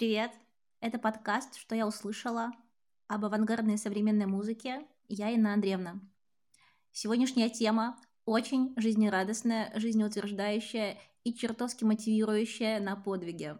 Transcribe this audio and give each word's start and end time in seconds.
Привет! 0.00 0.32
Это 0.80 0.98
подкаст 0.98 1.56
«Что 1.56 1.74
я 1.74 1.86
услышала» 1.86 2.52
об 3.06 3.26
авангардной 3.26 3.76
современной 3.76 4.24
музыке. 4.24 4.86
Я 5.08 5.28
Инна 5.28 5.52
Андреевна. 5.52 6.00
Сегодняшняя 6.90 7.50
тема 7.50 7.98
очень 8.24 8.72
жизнерадостная, 8.78 9.78
жизнеутверждающая 9.78 10.96
и 11.22 11.34
чертовски 11.34 11.84
мотивирующая 11.84 12.80
на 12.80 12.96
подвиге. 12.96 13.58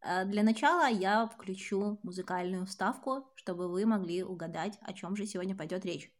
А 0.00 0.24
для 0.24 0.42
начала 0.42 0.88
я 0.88 1.28
включу 1.28 2.00
музыкальную 2.02 2.66
вставку, 2.66 3.30
чтобы 3.36 3.68
вы 3.68 3.86
могли 3.86 4.24
угадать, 4.24 4.76
о 4.80 4.92
чем 4.92 5.14
же 5.14 5.24
сегодня 5.24 5.54
пойдет 5.54 5.84
речь. 5.84 6.10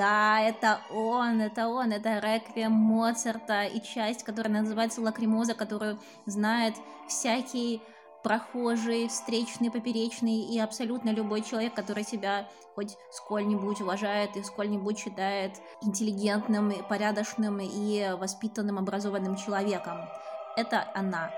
Да, 0.00 0.40
это 0.40 0.80
он, 0.90 1.42
это 1.42 1.68
он, 1.68 1.92
это 1.92 2.20
реквием 2.20 2.72
Моцарта 2.72 3.64
и 3.64 3.82
часть, 3.82 4.22
которая 4.24 4.62
называется 4.62 5.02
Лакримоза, 5.02 5.52
которую 5.52 5.98
знает 6.24 6.74
всякий 7.06 7.82
прохожий, 8.22 9.08
встречный, 9.08 9.70
поперечный 9.70 10.40
и 10.40 10.58
абсолютно 10.58 11.10
любой 11.10 11.42
человек, 11.42 11.74
который 11.74 12.04
себя 12.04 12.48
хоть 12.74 12.96
сколь-нибудь 13.12 13.82
уважает 13.82 14.38
и 14.38 14.42
сколь-нибудь 14.42 14.98
считает 14.98 15.60
интеллигентным, 15.82 16.72
порядочным 16.88 17.60
и 17.60 18.14
воспитанным, 18.18 18.78
образованным 18.78 19.36
человеком. 19.36 20.08
Это 20.56 20.88
она. 20.94 21.30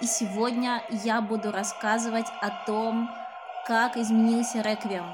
И 0.00 0.06
сегодня 0.06 0.82
я 1.04 1.20
буду 1.20 1.52
рассказывать 1.52 2.26
о 2.40 2.66
том, 2.66 3.08
как 3.68 3.96
изменился 3.96 4.62
реквием, 4.62 5.06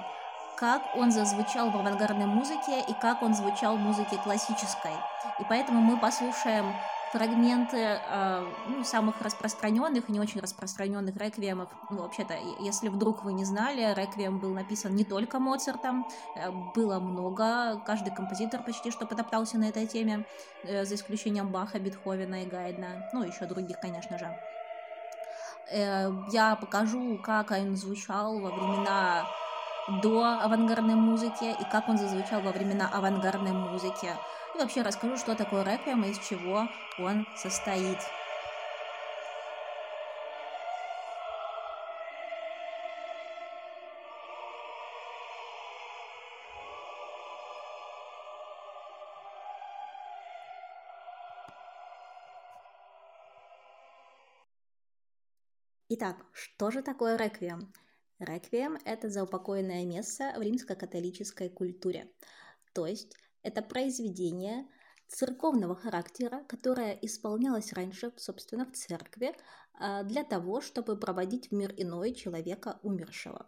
как 0.57 0.83
он 0.97 1.11
зазвучал 1.11 1.71
в 1.71 1.77
авангардной 1.77 2.27
музыке 2.27 2.81
и 2.81 2.95
как 3.01 3.23
он 3.23 3.35
звучал 3.35 3.77
в 3.77 3.81
музыке 3.81 4.17
классической. 4.23 4.93
И 5.39 5.45
поэтому 5.49 5.81
мы 5.81 5.99
послушаем 5.99 6.75
фрагменты 7.13 7.77
э, 7.79 8.53
ну, 8.69 8.85
самых 8.85 9.21
распространенных 9.23 10.09
и 10.09 10.13
не 10.13 10.21
очень 10.21 10.41
распространенных 10.41 11.17
реквиемов. 11.17 11.69
Ну, 11.91 12.03
вообще-то, 12.03 12.35
если 12.61 12.89
вдруг 12.89 13.25
вы 13.25 13.33
не 13.33 13.45
знали, 13.45 13.95
реквием 13.95 14.39
был 14.39 14.53
написан 14.53 14.95
не 14.97 15.05
только 15.05 15.39
Моцартом, 15.39 16.07
э, 16.35 16.51
было 16.75 16.99
много, 16.99 17.81
каждый 17.87 18.15
композитор 18.15 18.63
почти 18.63 18.91
что 18.91 19.07
потоптался 19.07 19.59
на 19.59 19.69
этой 19.69 19.87
теме, 19.87 20.27
э, 20.65 20.85
за 20.85 20.95
исключением 20.95 21.49
Баха, 21.49 21.79
Бетховена 21.79 22.43
и 22.43 22.47
Гайдна, 22.47 23.09
ну, 23.13 23.23
еще 23.23 23.47
других, 23.47 23.79
конечно 23.81 24.19
же. 24.19 24.37
Э, 25.71 26.11
я 26.33 26.57
покажу, 26.57 27.19
как 27.23 27.51
он 27.51 27.77
звучал 27.77 28.39
во 28.41 28.51
времена 28.51 29.27
до 29.87 30.41
авангардной 30.41 30.95
музыки 30.95 31.45
и 31.45 31.65
как 31.65 31.89
он 31.89 31.97
зазвучал 31.99 32.43
во 32.43 32.53
времена 32.53 32.89
авангардной 32.89 33.53
музыки. 33.53 34.21
И 34.55 34.59
вообще 34.59 34.83
расскажу, 34.83 35.17
что 35.17 35.35
такое 35.37 35.63
реквием 35.63 36.05
и 36.05 36.11
из 36.11 36.19
чего 36.19 36.69
он 36.99 37.27
состоит. 37.37 37.99
Итак, 55.89 56.17
что 56.33 56.71
же 56.71 56.83
такое 56.83 57.17
реквием? 57.17 57.73
Реквием– 58.19 58.79
это 58.85 59.11
заупокойное 59.11 59.85
место 59.85 60.35
в 60.37 60.41
римско-католической 60.41 61.51
культуре. 61.51 62.11
То 62.73 62.87
есть 62.87 63.15
это 63.43 63.63
произведение 63.63 64.67
церковного 65.07 65.77
характера, 65.77 66.45
которое 66.49 66.99
исполнялось 67.03 67.73
раньше, 67.73 68.13
собственно, 68.17 68.65
в 68.65 68.73
церкви, 68.73 69.35
а, 69.75 70.03
для 70.03 70.25
того, 70.25 70.61
чтобы 70.61 70.99
проводить 70.99 71.51
в 71.51 71.55
мир 71.55 71.73
иной 71.77 72.15
человека 72.15 72.81
умершего. 72.83 73.47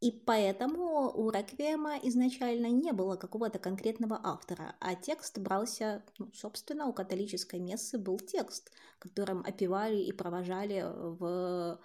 И 0.00 0.10
поэтому 0.10 1.10
у 1.14 1.30
реквиема 1.30 1.98
изначально 2.02 2.66
не 2.66 2.92
было 2.92 3.16
какого-то 3.16 3.58
конкретного 3.58 4.20
автора, 4.22 4.76
а 4.80 4.94
текст 4.94 5.38
брался, 5.38 6.04
ну, 6.18 6.30
собственно, 6.34 6.86
у 6.86 6.92
католической 6.92 7.60
мессы 7.60 7.98
был 7.98 8.18
текст, 8.18 8.70
которым 8.98 9.40
опевали 9.40 9.96
и 9.96 10.12
провожали 10.12 10.84
в 10.84 11.80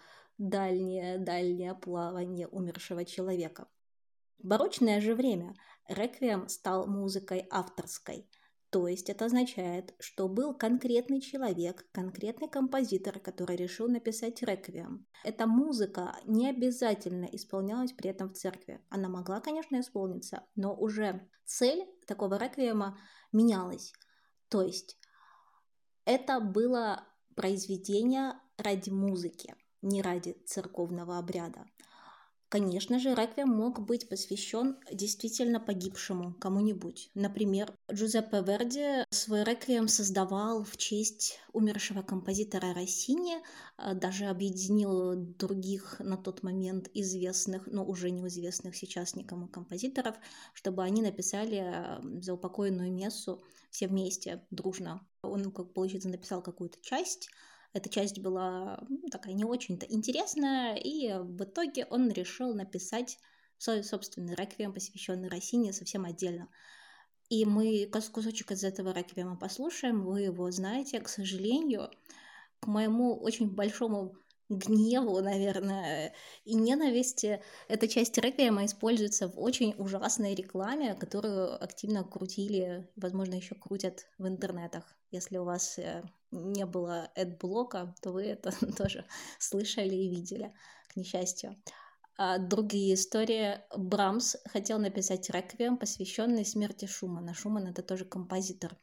дальнее-дальнее 0.49 1.75
плавание 1.75 2.47
умершего 2.47 3.05
человека. 3.05 3.67
В 4.39 4.47
барочное 4.47 4.99
же 4.99 5.13
время 5.13 5.53
реквием 5.87 6.47
стал 6.49 6.87
музыкой 6.87 7.47
авторской, 7.51 8.27
то 8.71 8.87
есть 8.87 9.09
это 9.09 9.25
означает, 9.25 9.93
что 9.99 10.29
был 10.29 10.55
конкретный 10.55 11.19
человек, 11.19 11.85
конкретный 11.91 12.47
композитор, 12.47 13.19
который 13.19 13.57
решил 13.57 13.89
написать 13.89 14.41
реквием. 14.41 15.05
Эта 15.25 15.45
музыка 15.45 16.15
не 16.25 16.49
обязательно 16.49 17.25
исполнялась 17.25 17.91
при 17.91 18.09
этом 18.09 18.29
в 18.29 18.33
церкви. 18.33 18.79
Она 18.89 19.09
могла, 19.09 19.41
конечно, 19.41 19.79
исполниться, 19.79 20.47
но 20.55 20.73
уже 20.73 21.27
цель 21.43 21.85
такого 22.07 22.37
реквиема 22.37 22.97
менялась. 23.33 23.91
То 24.47 24.61
есть 24.61 24.97
это 26.05 26.39
было 26.39 27.05
произведение 27.35 28.39
ради 28.57 28.89
музыки 28.89 29.53
не 29.81 30.01
ради 30.01 30.37
церковного 30.45 31.17
обряда. 31.17 31.65
Конечно 32.51 32.99
же, 32.99 33.15
реквием 33.15 33.47
мог 33.47 33.79
быть 33.79 34.09
посвящен 34.09 34.75
действительно 34.91 35.61
погибшему 35.61 36.33
кому-нибудь. 36.33 37.09
Например, 37.13 37.73
Джузеппе 37.89 38.43
Верди 38.45 39.05
свой 39.09 39.45
реквием 39.45 39.87
создавал 39.87 40.65
в 40.65 40.75
честь 40.75 41.39
умершего 41.53 42.01
композитора 42.01 42.73
Россини, 42.73 43.37
а, 43.77 43.93
даже 43.93 44.25
объединил 44.25 45.15
других 45.15 45.95
на 45.99 46.17
тот 46.17 46.43
момент 46.43 46.89
известных, 46.93 47.67
но 47.67 47.85
уже 47.85 48.11
неизвестных 48.11 48.75
сейчас 48.75 49.15
никому 49.15 49.47
композиторов, 49.47 50.17
чтобы 50.53 50.83
они 50.83 51.01
написали 51.01 51.55
а, 51.55 52.01
заупокойную 52.19 52.91
мессу 52.91 53.41
все 53.69 53.87
вместе, 53.87 54.45
дружно. 54.51 55.07
Он, 55.23 55.53
как 55.53 55.73
получается, 55.73 56.09
написал 56.09 56.41
какую-то 56.41 56.81
часть, 56.81 57.29
эта 57.73 57.89
часть 57.89 58.19
была 58.19 58.85
такая 59.11 59.33
не 59.33 59.45
очень-то 59.45 59.85
интересная, 59.85 60.75
и 60.75 61.13
в 61.13 61.43
итоге 61.43 61.85
он 61.85 62.09
решил 62.09 62.53
написать 62.53 63.17
свой 63.57 63.83
собственный 63.83 64.35
реквием, 64.35 64.73
посвященный 64.73 65.29
Россине, 65.29 65.71
совсем 65.71 66.05
отдельно. 66.05 66.49
И 67.29 67.45
мы 67.45 67.89
кусочек 68.11 68.51
из 68.51 68.63
этого 68.63 68.91
реквиема 68.91 69.37
послушаем, 69.37 70.03
вы 70.03 70.21
его 70.21 70.51
знаете, 70.51 70.99
к 70.99 71.07
сожалению, 71.07 71.89
к 72.59 72.67
моему 72.67 73.15
очень 73.15 73.49
большому 73.49 74.17
гневу, 74.51 75.21
наверное, 75.21 76.13
и 76.43 76.55
ненависти. 76.55 77.41
Эта 77.67 77.87
часть 77.87 78.17
реквиема 78.17 78.65
используется 78.65 79.27
в 79.27 79.39
очень 79.39 79.73
ужасной 79.77 80.35
рекламе, 80.35 80.95
которую 80.95 81.61
активно 81.63 82.03
крутили, 82.03 82.89
возможно, 82.95 83.35
еще 83.35 83.55
крутят 83.55 84.07
в 84.17 84.27
интернетах. 84.27 84.95
Если 85.11 85.37
у 85.37 85.45
вас 85.45 85.79
э, 85.79 86.03
не 86.31 86.65
было 86.65 87.09
эдблока, 87.15 87.95
то 88.01 88.11
вы 88.11 88.25
это 88.25 88.51
тоже 88.77 89.05
слышали 89.39 89.95
и 89.95 90.09
видели, 90.09 90.53
к 90.89 90.97
несчастью. 90.97 91.55
А 92.23 92.37
другие 92.37 92.93
истории. 92.93 93.61
Брамс 93.75 94.35
хотел 94.45 94.77
написать 94.77 95.31
реквием, 95.31 95.75
посвященный 95.75 96.45
смерти 96.45 96.85
Шумана. 96.85 97.33
Шуман 97.33 97.65
это 97.65 97.81
тоже 97.81 98.05
композитор. 98.05 98.77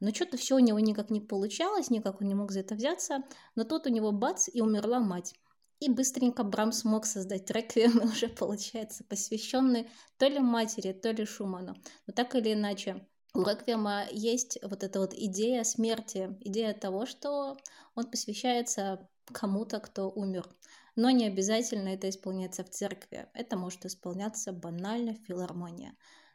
Но 0.00 0.12
что-то 0.12 0.36
все 0.36 0.56
у 0.56 0.58
него 0.58 0.78
никак 0.78 1.08
не 1.08 1.22
получалось, 1.22 1.88
никак 1.88 2.20
он 2.20 2.28
не 2.28 2.34
мог 2.34 2.52
за 2.52 2.60
это 2.60 2.74
взяться. 2.74 3.22
Но 3.54 3.64
тут 3.64 3.86
у 3.86 3.88
него 3.88 4.12
бац, 4.12 4.50
и 4.52 4.60
умерла 4.60 5.00
мать. 5.00 5.32
И 5.80 5.88
быстренько 5.88 6.44
Брамс 6.44 6.80
смог 6.80 7.06
создать 7.06 7.50
реквием, 7.50 7.98
уже 8.12 8.28
получается 8.28 9.04
посвященный 9.04 9.88
то 10.18 10.26
ли 10.26 10.40
матери, 10.40 10.92
то 10.92 11.12
ли 11.12 11.24
Шуману. 11.24 11.74
Но 12.06 12.12
так 12.12 12.34
или 12.34 12.52
иначе, 12.52 13.06
у 13.32 13.40
реквиема 13.40 14.04
есть 14.10 14.58
вот 14.62 14.84
эта 14.84 15.00
вот 15.00 15.14
идея 15.14 15.64
смерти, 15.64 16.36
идея 16.40 16.74
того, 16.74 17.06
что 17.06 17.56
он 17.94 18.10
посвящается 18.10 19.08
кому-то, 19.32 19.80
кто 19.80 20.10
умер. 20.10 20.46
Но 20.94 21.10
не 21.10 21.26
обязательно 21.26 21.88
это 21.88 22.08
исполняется 22.08 22.64
в 22.64 22.70
церкви. 22.70 23.26
Это 23.34 23.56
может 23.56 23.86
исполняться 23.86 24.52
банально 24.52 25.14
в 25.14 25.26
филармонии. 25.26 25.92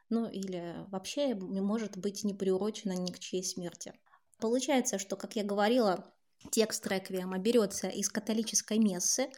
Ну 0.09 0.27
или 0.27 0.86
вообще 0.89 1.36
может 1.36 1.98
быть 1.98 2.24
не 2.24 2.33
приурочено 2.33 2.94
ни 2.94 3.12
к 3.12 3.19
чьей 3.19 3.44
смерти. 3.44 3.94
Получается, 4.39 5.00
что, 5.00 5.15
как 5.15 5.36
я 5.36 5.44
говорила, 5.44 6.13
текст 6.51 6.88
реквиема 6.88 7.38
берется 7.38 7.88
из 7.88 8.09
католической 8.09 8.80
мессы, 8.80 9.30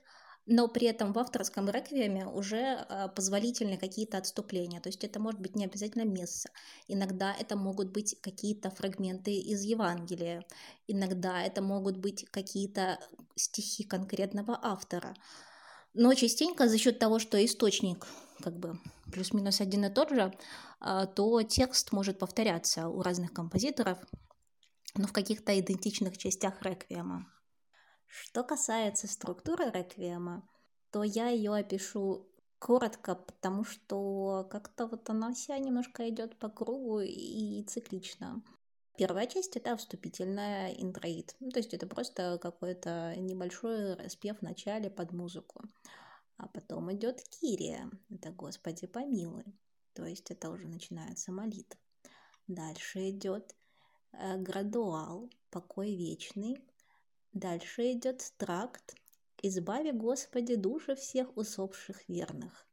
но 0.46 0.68
при 0.68 0.88
этом 0.88 1.14
в 1.14 1.20
авторском 1.20 1.70
реквиеме 1.70 2.26
уже 2.26 2.86
позволительны 3.16 3.78
какие-то 3.78 4.18
отступления. 4.18 4.82
То 4.82 4.90
есть 4.90 5.04
это 5.04 5.20
может 5.20 5.40
быть 5.40 5.56
не 5.56 5.66
обязательно 5.66 6.06
месса. 6.06 6.50
Иногда 6.88 7.34
это 7.34 7.56
могут 7.56 7.92
быть 7.92 8.16
какие-то 8.22 8.72
фрагменты 8.72 9.32
из 9.34 9.62
Евангелия. 9.64 10.44
Иногда 10.88 11.44
это 11.44 11.62
могут 11.62 11.98
быть 11.98 12.26
какие-то 12.32 13.00
стихи 13.36 13.84
конкретного 13.84 14.60
автора. 14.62 15.14
Но 15.94 16.14
частенько 16.14 16.68
за 16.68 16.78
счет 16.78 17.00
того, 17.00 17.20
что 17.20 17.44
источник 17.44 18.08
как 18.42 18.58
бы 18.58 18.80
плюс-минус 19.12 19.60
один 19.62 19.86
и 19.86 19.94
тот 19.94 20.12
же, 20.12 20.34
то 21.16 21.42
текст 21.44 21.92
может 21.92 22.20
повторяться 22.20 22.88
у 22.88 23.02
разных 23.02 23.34
композиторов, 23.34 23.98
но 24.96 25.08
в 25.08 25.12
каких-то 25.14 25.60
идентичных 25.60 26.18
частях 26.18 26.62
реквиема. 26.62 27.28
Что 28.10 28.44
касается 28.44 29.08
структуры 29.08 29.70
реквиема, 29.70 30.50
то 30.92 31.04
я 31.04 31.30
ее 31.30 31.54
опишу 31.54 32.28
коротко, 32.58 33.14
потому 33.14 33.64
что 33.64 34.48
как-то 34.50 34.88
вот 34.88 35.08
она 35.12 35.32
вся 35.32 35.58
немножко 35.60 36.10
идет 36.10 36.36
по 36.40 36.50
кругу 36.50 37.02
и 37.02 37.64
циклично. 37.68 38.44
Первая 38.98 39.28
часть 39.28 39.56
это 39.56 39.78
вступительная 39.78 40.74
интроид, 40.74 41.36
ну, 41.40 41.52
то 41.52 41.60
есть 41.60 41.74
это 41.74 41.86
просто 41.86 42.40
какой-то 42.42 43.16
небольшой 43.16 43.94
распев 43.94 44.40
в 44.40 44.42
начале 44.42 44.90
под 44.90 45.14
музыку. 45.14 45.62
А 46.38 46.48
потом 46.48 46.92
идет 46.92 47.22
Кирия, 47.30 47.92
это 48.10 48.32
Господи 48.32 48.88
помилуй, 48.88 49.46
то 49.94 50.04
есть 50.04 50.32
это 50.32 50.50
уже 50.50 50.68
начинается 50.68 51.32
молитва. 51.32 51.80
Дальше 52.48 53.12
идет 53.12 53.56
э, 54.14 54.38
градуал, 54.38 55.30
покой 55.52 55.96
вечный, 55.96 56.58
Дальше 57.34 57.92
идет 57.92 58.34
тракт 58.38 58.96
«Избави, 59.42 59.92
Господи, 59.92 60.56
души 60.56 60.96
всех 60.96 61.36
усопших 61.38 62.08
верных». 62.10 62.68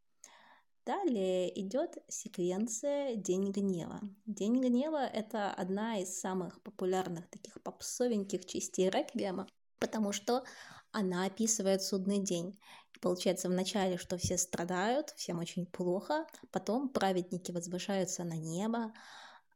Далее 0.86 1.60
идет 1.60 1.98
секвенция 2.08 3.16
«День 3.16 3.50
гнева». 3.50 4.00
«День 4.24 4.60
гнева»— 4.60 5.04
это 5.12 5.52
одна 5.52 5.98
из 5.98 6.18
самых 6.18 6.62
популярных 6.62 7.28
таких 7.28 7.60
попсовеньких 7.62 8.46
частей 8.46 8.88
реквиема, 8.88 9.46
потому 9.78 10.12
что 10.12 10.44
она 10.92 11.26
описывает 11.26 11.82
судный 11.82 12.18
день. 12.18 12.58
Получается 13.02 13.48
вначале, 13.48 13.98
что 13.98 14.16
все 14.16 14.38
страдают, 14.38 15.10
всем 15.10 15.38
очень 15.38 15.66
плохо, 15.66 16.26
потом 16.50 16.88
праведники 16.88 17.52
возвышаются 17.52 18.24
на 18.24 18.38
небо, 18.38 18.92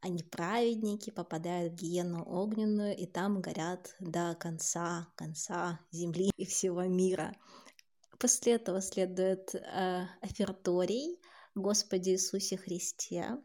они 0.01 0.23
праведники 0.23 1.11
попадают 1.11 1.73
в 1.73 1.75
гиену 1.75 2.23
огненную, 2.27 2.97
и 2.97 3.05
там 3.05 3.39
горят 3.41 3.95
до 3.99 4.35
конца, 4.35 5.07
конца 5.15 5.79
земли 5.91 6.31
и 6.37 6.45
всего 6.45 6.83
мира. 6.83 7.35
После 8.19 8.53
этого 8.53 8.81
следует 8.81 9.55
э, 9.55 10.07
оферторий 10.21 11.19
Господи 11.55 12.11
Иисусе 12.11 12.57
Христе, 12.57 13.37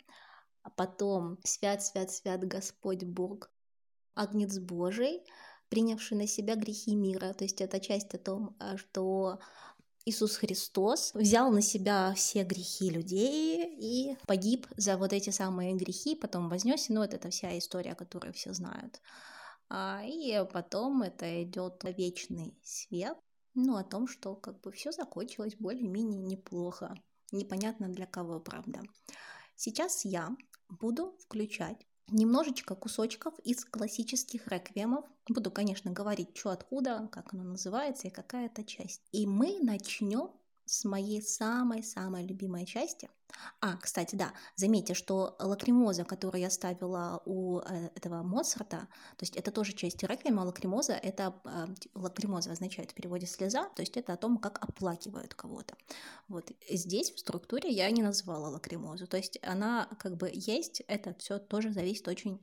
а 0.63 0.71
потом 0.71 1.39
«Свят, 1.45 1.83
свят, 1.83 2.11
свят 2.11 2.43
Господь 2.45 3.05
Бог, 3.05 3.51
Агнец 4.15 4.59
Божий», 4.59 5.25
принявший 5.69 6.17
на 6.17 6.27
себя 6.27 6.57
грехи 6.57 6.95
мира. 6.95 7.33
То 7.35 7.45
есть 7.45 7.61
это 7.61 7.81
часть 7.81 8.15
о 8.15 8.19
том, 8.19 8.57
э, 8.61 8.77
что 8.77 9.41
Иисус 10.09 10.37
Христос 10.37 11.13
взял 11.15 11.51
на 11.51 11.61
себя 11.61 12.15
все 12.15 12.45
грехи 12.45 12.91
людей 12.91 13.77
и 13.77 14.17
погиб 14.29 14.69
за 14.77 14.97
вот 14.97 15.13
эти 15.13 15.31
самые 15.31 15.75
грехи, 15.75 16.15
потом 16.15 16.49
вознесся. 16.49 16.93
Ну, 16.93 17.01
вот 17.01 17.13
это 17.13 17.29
вся 17.31 17.59
история, 17.59 17.97
которую 17.97 18.33
все 18.33 18.53
знают. 18.53 19.01
А, 19.69 20.03
и 20.07 20.47
потом 20.53 21.03
это 21.03 21.43
идет 21.43 21.83
вечный 21.83 22.57
свет, 22.63 23.19
ну, 23.55 23.77
о 23.77 23.83
том, 23.83 24.07
что 24.07 24.37
как 24.37 24.61
бы 24.61 24.71
все 24.71 24.93
закончилось 24.93 25.57
более-менее 25.59 26.23
неплохо. 26.23 26.95
Непонятно 27.33 27.89
для 27.89 28.07
кого, 28.07 28.39
правда. 28.39 28.83
Сейчас 29.57 30.05
я 30.05 30.29
буду 30.69 31.17
включать 31.19 31.85
немножечко 32.09 32.77
кусочков 32.77 33.37
из 33.41 33.65
классических 33.65 34.47
реквиемов. 34.47 35.05
Буду, 35.29 35.51
конечно, 35.51 35.91
говорить, 35.91 36.37
что 36.37 36.51
откуда, 36.51 37.09
как 37.11 37.35
оно 37.35 37.43
называется 37.43 38.09
и 38.09 38.11
какая 38.11 38.47
это 38.47 38.65
часть. 38.65 39.03
И 39.13 39.27
мы 39.27 39.59
начнем 39.61 40.31
с 40.67 40.85
моей 40.85 41.23
самой-самой 41.23 42.27
любимой 42.27 42.67
части. 42.67 43.09
А, 43.61 43.77
кстати, 43.77 44.17
да, 44.17 44.33
заметьте, 44.55 44.95
что 44.95 45.37
лакримоза, 45.39 46.05
которую 46.05 46.41
я 46.41 46.51
ставила 46.51 47.23
у 47.25 47.59
э, 47.59 47.91
этого 47.95 48.23
Моцарта, 48.23 48.89
то 49.17 49.23
есть 49.23 49.37
это 49.37 49.51
тоже 49.51 49.73
часть 49.73 50.03
реквиема, 50.03 50.41
лакримоза, 50.43 50.95
это 50.95 51.35
э, 51.45 51.67
лакримоза 51.95 52.53
означает 52.53 52.93
в 52.93 52.95
переводе 52.95 53.27
слеза, 53.27 53.69
то 53.75 53.83
есть 53.83 53.97
это 53.97 54.13
о 54.13 54.17
том, 54.17 54.39
как 54.39 54.59
оплакивают 54.63 55.35
кого-то. 55.35 55.77
Вот 56.29 56.51
здесь 56.71 57.11
в 57.11 57.19
структуре 57.19 57.71
я 57.71 57.91
не 57.91 58.03
назвала 58.03 58.49
лакримозу, 58.49 59.07
то 59.07 59.17
есть 59.17 59.39
она 59.43 59.89
как 59.99 60.17
бы 60.17 60.31
есть, 60.33 60.83
это 60.87 61.15
все 61.19 61.39
тоже 61.39 61.73
зависит 61.73 62.09
очень 62.09 62.41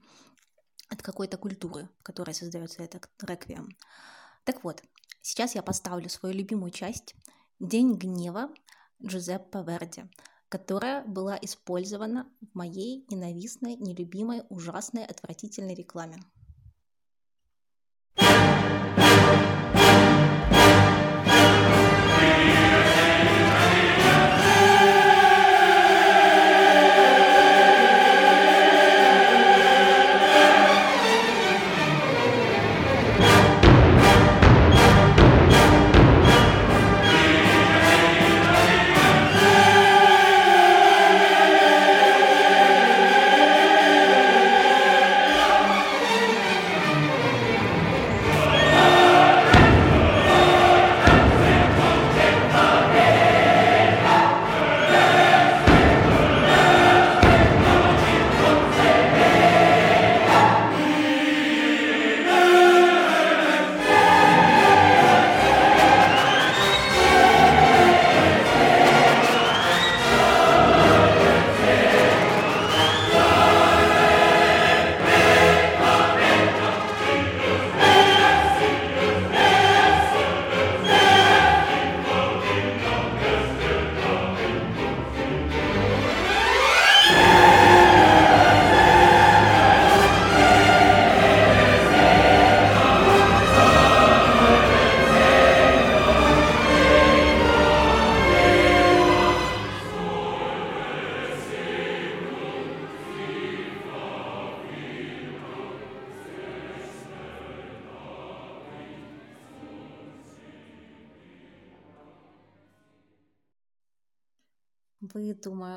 от 0.94 1.01
какой-то 1.01 1.38
культуры, 1.38 1.90
в 2.00 2.04
которой 2.04 2.34
создается 2.34 2.84
этот 2.84 3.10
реквием. 3.22 3.75
Так 4.44 4.63
вот, 4.63 4.84
сейчас 5.22 5.56
я 5.56 5.63
поставлю 5.63 6.10
свою 6.10 6.36
любимую 6.36 6.72
часть– 6.72 7.16
День 7.60 7.94
гнева 7.94 8.50
Джузеппе 9.01 9.63
Верди, 9.66 10.04
которая 10.50 11.06
была 11.06 11.38
использована 11.42 12.28
в 12.42 12.56
моей 12.56 13.06
ненавистной, 13.10 13.75
нелюбимой, 13.75 14.44
ужасной, 14.50 15.06
отвратительной 15.06 15.74
рекламе. 15.74 16.18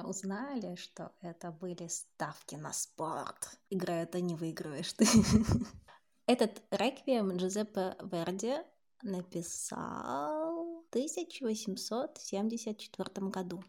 Узнали, 0.06 0.76
что 0.76 1.12
это 1.20 1.50
были 1.50 1.88
ставки 1.88 2.54
на 2.54 2.72
спорт. 2.72 3.58
Играя 3.70 4.04
это 4.04 4.20
не 4.20 4.34
выигрываешь 4.34 4.92
ты. 4.92 5.06
Этот 6.26 6.62
реквием 6.70 7.36
Джузеппе 7.36 7.96
Верди 8.00 8.56
написал 9.02 10.82
в 10.82 10.88
1874 10.90 13.28
году. 13.28 13.62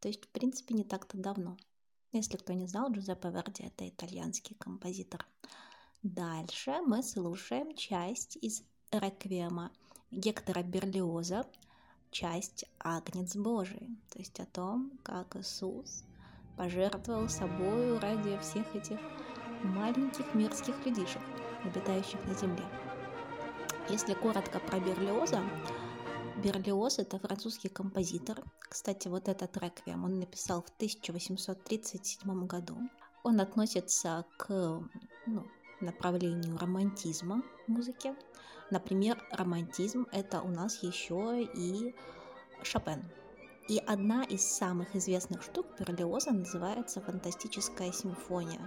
То 0.00 0.08
есть, 0.08 0.24
в 0.24 0.28
принципе, 0.28 0.74
не 0.74 0.84
так-то 0.84 1.16
давно. 1.16 1.56
Если 2.12 2.36
кто 2.36 2.52
не 2.52 2.66
знал, 2.66 2.90
Джузеппе 2.90 3.28
Верди– 3.28 3.62
это 3.64 3.88
итальянский 3.88 4.56
композитор. 4.56 5.26
Дальше 6.02 6.80
мы 6.86 7.02
слушаем 7.02 7.74
часть 7.74 8.36
из 8.36 8.62
реквиема 8.90 9.72
Гектора 10.10 10.62
Берлиоза 10.62 11.44
часть 12.10 12.64
Агнец 12.78 13.36
Божий, 13.36 13.88
то 14.10 14.18
есть 14.18 14.38
о 14.40 14.46
том, 14.46 14.92
как 15.02 15.36
Иисус 15.36 16.04
пожертвовал 16.56 17.28
собою 17.28 18.00
ради 18.00 18.38
всех 18.38 18.74
этих 18.74 18.98
маленьких 19.62 20.34
мирских 20.34 20.74
людишек, 20.84 21.22
обитающих 21.64 22.24
на 22.26 22.34
земле. 22.34 22.64
Если 23.88 24.14
коротко 24.14 24.58
про 24.60 24.80
Берлиоза, 24.80 25.42
Берлиоз— 26.42 26.98
это 27.00 27.18
французский 27.18 27.68
композитор. 27.68 28.42
Кстати, 28.60 29.08
вот 29.08 29.28
этот 29.28 29.56
реквием 29.56 30.04
он 30.04 30.20
написал 30.20 30.62
в 30.62 30.68
1837 30.76 32.46
году. 32.46 32.78
Он 33.24 33.40
относится 33.40 34.24
к 34.36 34.48
ну, 35.26 35.46
направлению 35.80 36.58
романтизма 36.58 37.42
в 37.66 37.70
музыке. 37.70 38.14
Например, 38.70 39.22
романтизм— 39.30 40.06
это 40.12 40.40
у 40.40 40.48
нас 40.48 40.82
еще 40.82 41.42
и 41.42 41.94
Шопен. 42.62 43.04
И 43.68 43.78
одна 43.86 44.24
из 44.24 44.42
самых 44.42 44.96
известных 44.96 45.42
штук 45.42 45.66
Берлиоза 45.78 46.32
называется 46.32 47.00
«Фантастическая 47.00 47.92
симфония». 47.92 48.60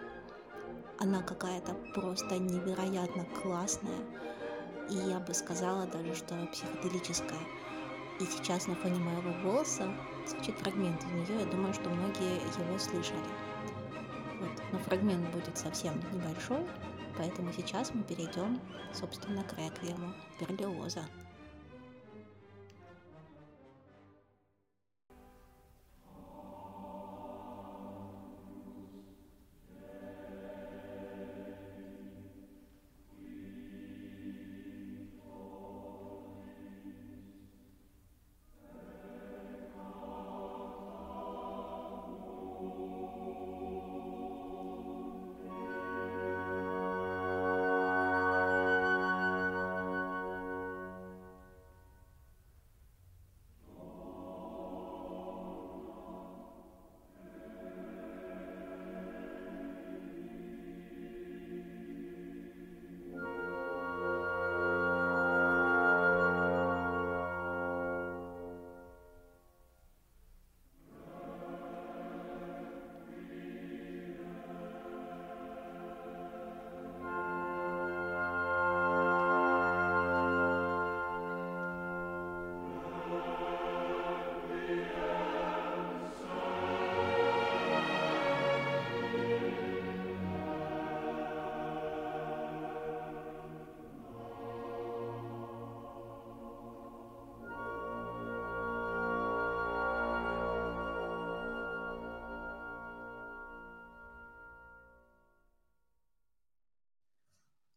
Она 0.99 1.23
какая-то 1.23 1.73
просто 1.95 2.37
невероятно 2.37 3.25
классная, 3.41 3.99
и 4.89 4.95
я 4.95 5.19
бы 5.19 5.33
сказала 5.33 5.87
даже, 5.87 6.13
что 6.13 6.35
психоделическая. 6.51 7.39
И 8.19 8.25
сейчас 8.25 8.67
на 8.67 8.75
фоне 8.75 8.99
моего 8.99 9.33
голоса 9.41 9.91
звучит 10.27 10.55
фрагмент 10.59 11.01
из 11.03 11.29
нее, 11.29 11.39
я 11.39 11.45
думаю, 11.47 11.73
что 11.73 11.89
многие 11.89 12.35
его 12.35 12.77
слышали. 12.77 13.17
Вот. 14.39 14.51
Но 14.71 14.79
фрагмент 14.79 15.27
будет 15.31 15.57
совсем 15.57 15.95
небольшой, 16.13 16.67
поэтому 17.17 17.51
сейчас 17.53 17.93
мы 17.93 18.03
перейдем, 18.03 18.59
собственно, 18.93 19.43
к 19.43 19.57
реквиему 19.57 20.13
Берлиоза. 20.39 21.05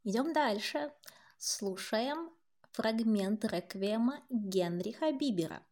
Идем 0.06 0.34
дальше. 0.34 0.92
Слушаем 1.38 2.30
фрагмент 2.72 3.42
реквиема 3.46 4.22
Генриха 4.28 5.10
Бибера. 5.12 5.62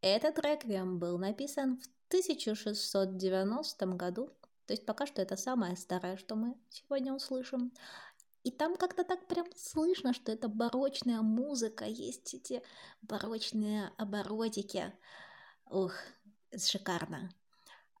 Этот 0.00 0.40
реквием 0.40 0.98
был 0.98 1.18
написан 1.18 1.78
в 1.78 1.86
1690 2.08 3.86
году, 3.94 4.32
то 4.66 4.72
есть 4.72 4.84
пока 4.84 5.06
что 5.06 5.22
это 5.22 5.36
самое 5.36 5.76
старое, 5.76 6.16
что 6.16 6.34
мы 6.34 6.56
сегодня 6.68 7.14
услышим. 7.14 7.72
И 8.42 8.50
там 8.50 8.76
как-то 8.76 9.04
так 9.04 9.28
прям 9.28 9.46
слышно, 9.54 10.12
что 10.12 10.32
это 10.32 10.48
барочная 10.48 11.20
музыка, 11.20 11.84
есть 11.84 12.34
эти 12.34 12.62
барочные 13.02 13.92
оборотики. 13.98 14.92
Ух, 15.70 15.94
шикарно. 16.58 17.30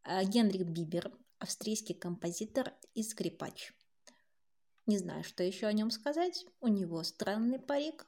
А, 0.02 0.24
Генрих 0.24 0.66
Бибер, 0.66 1.12
австрийский 1.38 1.94
композитор 1.94 2.72
и 2.94 3.04
скрипач. 3.04 3.72
Не 4.86 4.98
знаю, 4.98 5.24
что 5.24 5.42
еще 5.42 5.66
о 5.66 5.72
нем 5.72 5.90
сказать. 5.90 6.46
У 6.60 6.68
него 6.68 7.02
странный 7.02 7.58
парик 7.58 8.06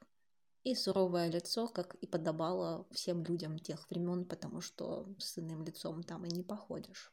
и 0.62 0.75
суровое 0.75 1.28
лицо, 1.28 1.66
как 1.66 1.97
и 1.97 2.06
подобало 2.06 2.87
всем 2.92 3.25
людям 3.25 3.58
тех 3.58 3.90
времен, 3.90 4.25
потому 4.25 4.61
что 4.61 5.08
с 5.18 5.38
иным 5.38 5.64
лицом 5.64 6.02
там 6.04 6.25
и 6.25 6.30
не 6.30 6.42
походишь. 6.42 7.12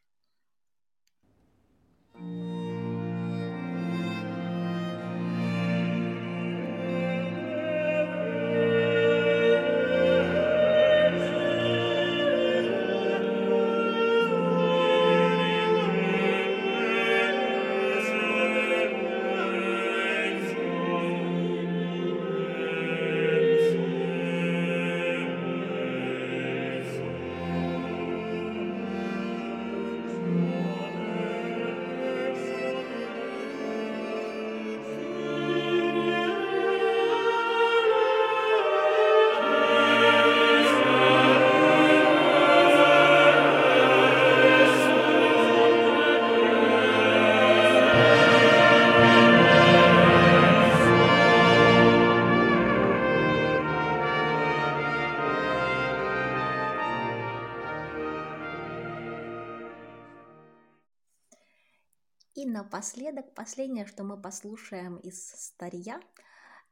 Напоследок, 62.66 63.36
последнее, 63.36 63.86
что 63.86 64.04
мы 64.04 64.20
послушаем 64.20 64.98
из 64.98 65.30
старья, 65.30 66.02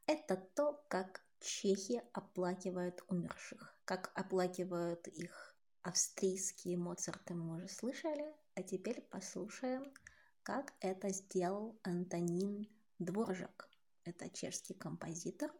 это 0.07 0.35
то, 0.55 0.83
как 0.89 1.21
чехи 1.39 2.01
оплакивают 2.13 3.03
умерших, 3.09 3.75
как 3.85 4.11
оплакивают 4.15 5.07
их 5.07 5.55
австрийские 5.83 6.77
Моцарты, 6.77 7.35
мы 7.35 7.57
уже 7.57 7.67
слышали, 7.67 8.25
а 8.55 8.63
теперь 8.63 9.01
послушаем, 9.01 9.93
как 10.41 10.73
это 10.79 11.09
сделал 11.09 11.77
Антонин 11.83 12.67
Дворжак. 12.97 13.69
Это 14.03 14.29
чешский 14.31 14.73
композитор, 14.73 15.51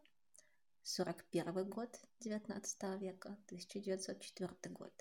41 0.82 1.70
год 1.70 1.96
19 2.20 2.82
века, 3.00 3.38
1904 3.46 4.74
год. 4.74 4.92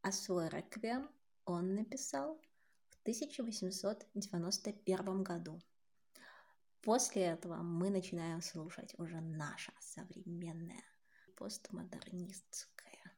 А 0.00 0.10
свой 0.10 0.48
реквием 0.48 1.08
он 1.44 1.76
написал 1.76 2.40
1891 3.02 5.22
году. 5.22 5.60
После 6.82 7.22
этого 7.22 7.56
мы 7.56 7.90
начинаем 7.90 8.42
слушать 8.42 8.94
уже 8.98 9.20
наше 9.20 9.72
современное 9.80 10.84
постмодернистское. 11.36 13.12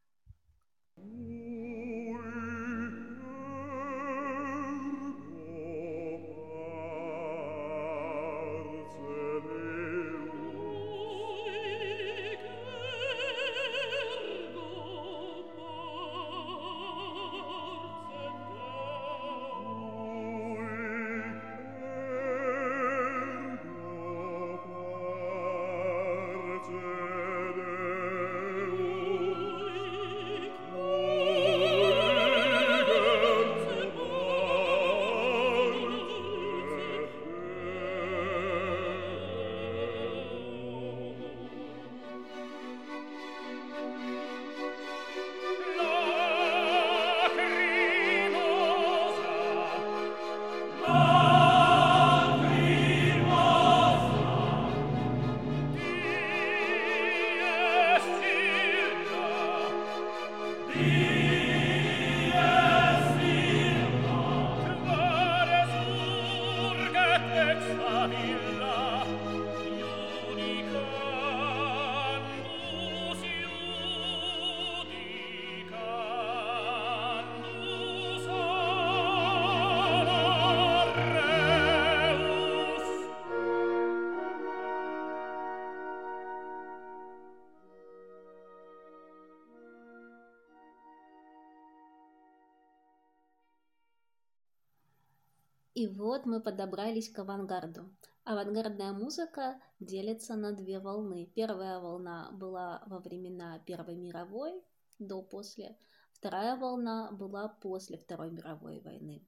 И 95.84 95.86
вот 95.86 96.24
мы 96.24 96.40
подобрались 96.40 97.10
к 97.10 97.18
авангарду. 97.18 97.94
Авангардная 98.24 98.92
музыка 98.92 99.60
делится 99.80 100.34
на 100.34 100.52
две 100.52 100.78
волны. 100.80 101.30
Первая 101.34 101.78
волна 101.78 102.30
была 102.32 102.82
во 102.86 103.00
времена 103.00 103.58
Первой 103.66 103.94
мировой, 103.94 104.64
до-после. 104.98 105.76
Вторая 106.14 106.56
волна 106.56 107.12
была 107.12 107.48
после 107.48 107.98
Второй 107.98 108.30
мировой 108.30 108.80
войны. 108.80 109.22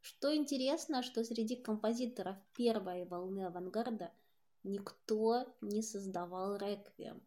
Что 0.00 0.34
интересно, 0.34 1.04
что 1.04 1.22
среди 1.22 1.54
композиторов 1.54 2.36
первой 2.56 3.04
волны 3.04 3.46
авангарда 3.46 4.10
никто 4.64 5.46
не 5.60 5.82
создавал 5.82 6.56
реквием. 6.56 7.22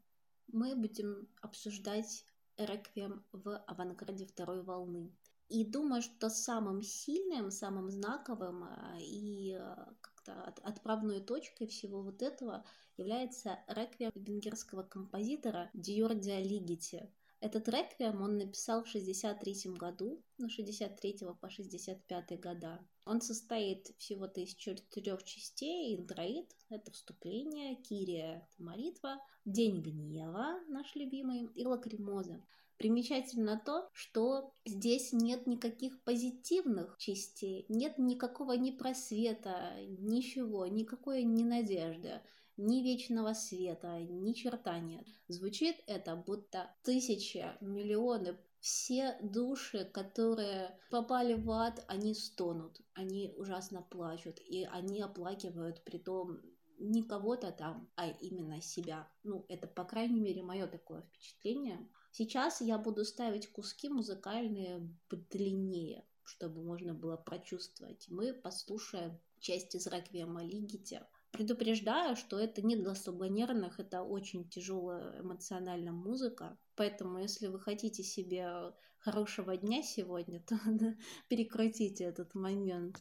Мы 0.48 0.76
будем 0.76 1.30
обсуждать 1.42 2.26
реквием 2.58 3.24
в 3.32 3.58
авангарде 3.68 4.26
второй 4.26 4.64
волны. 4.64 5.14
И 5.50 5.64
думаю, 5.64 6.02
что 6.02 6.30
самым 6.30 6.82
сильным, 6.82 7.52
самым 7.52 7.90
знаковым 7.90 8.64
а, 8.64 8.98
и 9.00 9.54
а, 9.54 9.94
как-то 10.02 10.44
отправной 10.64 11.22
точкой 11.22 11.68
всего 11.68 12.02
вот 12.02 12.22
этого 12.22 12.66
является 12.98 13.60
реквием 13.68 14.12
венгерского 14.16 14.84
композитора 14.84 15.70
Дьёрдя 15.74 16.32
Лигети. 16.32 17.10
Этот 17.40 17.70
реквием 17.70 18.22
он 18.24 18.38
написал 18.38 18.84
в 18.84 18.88
63 18.88 19.74
году, 19.74 20.24
ну, 20.40 20.50
63 20.50 21.20
по 21.40 21.50
65 21.50 22.40
года. 22.42 22.84
Он 23.06 23.22
состоит 23.22 23.94
всего-то 24.00 24.42
из 24.42 24.56
четырех 24.56 25.24
частей. 25.24 25.96
Интроит— 25.96 26.56
это 26.70 26.92
вступление, 26.92 27.76
Кирие— 27.76 28.48
это 28.52 28.64
молитва, 28.64 29.22
День 29.46 29.84
гнева, 29.84 30.60
наш 30.68 30.96
любимый, 30.96 31.46
и 31.54 31.64
Лакримоза. 31.66 32.44
Примечательно 32.78 33.60
то, 33.64 33.90
что 33.92 34.54
здесь 34.64 35.12
нет 35.12 35.48
никаких 35.48 36.04
позитивных 36.04 36.96
частей, 37.00 37.66
нет 37.70 37.98
никакого 37.98 38.54
ни 38.54 38.72
просвета, 38.72 39.74
ничего, 40.00 40.68
никакой 40.68 41.24
ни 41.24 41.44
надежды, 41.44 42.22
ни 42.56 42.84
вечного 42.84 43.34
света, 43.34 44.00
ни 44.00 44.34
черта 44.34 44.80
нет. 44.80 45.08
Звучит 45.28 45.78
это 45.88 46.16
будто 46.16 46.76
тысячи, 46.84 47.46
миллионы 47.62 48.38
все 48.60 49.18
души, 49.22 49.86
которые 49.86 50.78
попали 50.90 51.34
в 51.34 51.50
ад, 51.52 51.84
они 51.88 52.14
стонут, 52.14 52.82
они 52.94 53.34
ужасно 53.38 53.82
плачут, 53.82 54.40
и 54.40 54.66
они 54.66 55.02
оплакивают 55.02 55.84
при 55.84 55.98
том 55.98 56.42
не 56.80 57.04
кого-то 57.04 57.52
там, 57.52 57.90
а 57.96 58.10
именно 58.10 58.62
себя. 58.62 59.08
Ну, 59.24 59.46
это, 59.50 59.68
по 59.68 59.84
крайней 59.84 60.20
мере, 60.20 60.44
мое 60.44 60.68
такое 60.68 61.02
впечатление. 61.02 61.88
Сейчас 62.18 62.62
я 62.62 62.80
буду 62.80 63.06
ставить 63.06 63.52
куски 63.52 63.90
музыкальные 63.90 64.90
длиннее, 65.30 66.04
чтобы 66.24 66.64
можно 66.64 66.96
было 66.96 67.16
прочувствовать. 67.16 68.08
Мы 68.10 68.34
послушаем 68.34 69.20
часть 69.40 69.76
из 69.76 69.86
реквиема 69.86 70.44
Лигити. 70.44 71.00
Предупреждаю, 71.30 72.16
что 72.16 72.40
это 72.40 72.64
не 72.64 72.76
для 72.76 72.96
слабонервных, 72.96 73.80
это 73.80 74.02
очень 74.02 74.50
тяжелая 74.50 75.22
эмоциональная 75.22 75.92
музыка. 75.92 76.58
Поэтому, 76.76 77.20
если 77.20 77.46
вы 77.46 77.60
хотите 77.60 78.02
себе 78.02 78.74
хорошего 78.98 79.56
дня 79.56 79.84
сегодня, 79.84 80.40
то 80.48 80.58
перекрутите 81.30 82.06
этот 82.06 82.34
момент. 82.34 83.00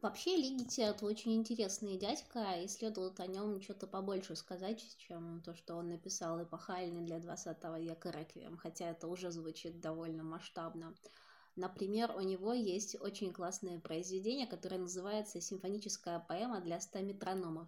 Вообще, 0.00 0.36
Лигити 0.36 0.80
это 0.80 1.06
очень 1.06 1.34
интересный 1.34 1.96
дядька, 1.96 2.52
и 2.62 2.68
следует 2.68 3.18
о 3.18 3.26
нем 3.26 3.60
что-то 3.60 3.88
побольше 3.88 4.36
сказать, 4.36 4.80
чем 4.96 5.42
то, 5.42 5.56
что 5.56 5.74
он 5.74 5.88
написал 5.88 6.40
эпохальный 6.40 7.04
для 7.04 7.18
20 7.18 7.64
века 7.80 8.10
реквием, 8.10 8.56
хотя 8.56 8.90
это 8.90 9.08
уже 9.08 9.32
звучит 9.32 9.80
довольно 9.80 10.22
масштабно. 10.22 10.94
Например, 11.56 12.14
у 12.16 12.20
него 12.20 12.52
есть 12.52 12.94
очень 13.00 13.32
классное 13.32 13.80
произведение, 13.80 14.46
которое 14.46 14.78
называется 14.78 15.40
«Симфоническая 15.40 16.20
поэма 16.20 16.60
для 16.60 16.78
ста 16.78 17.00
метрономов». 17.00 17.66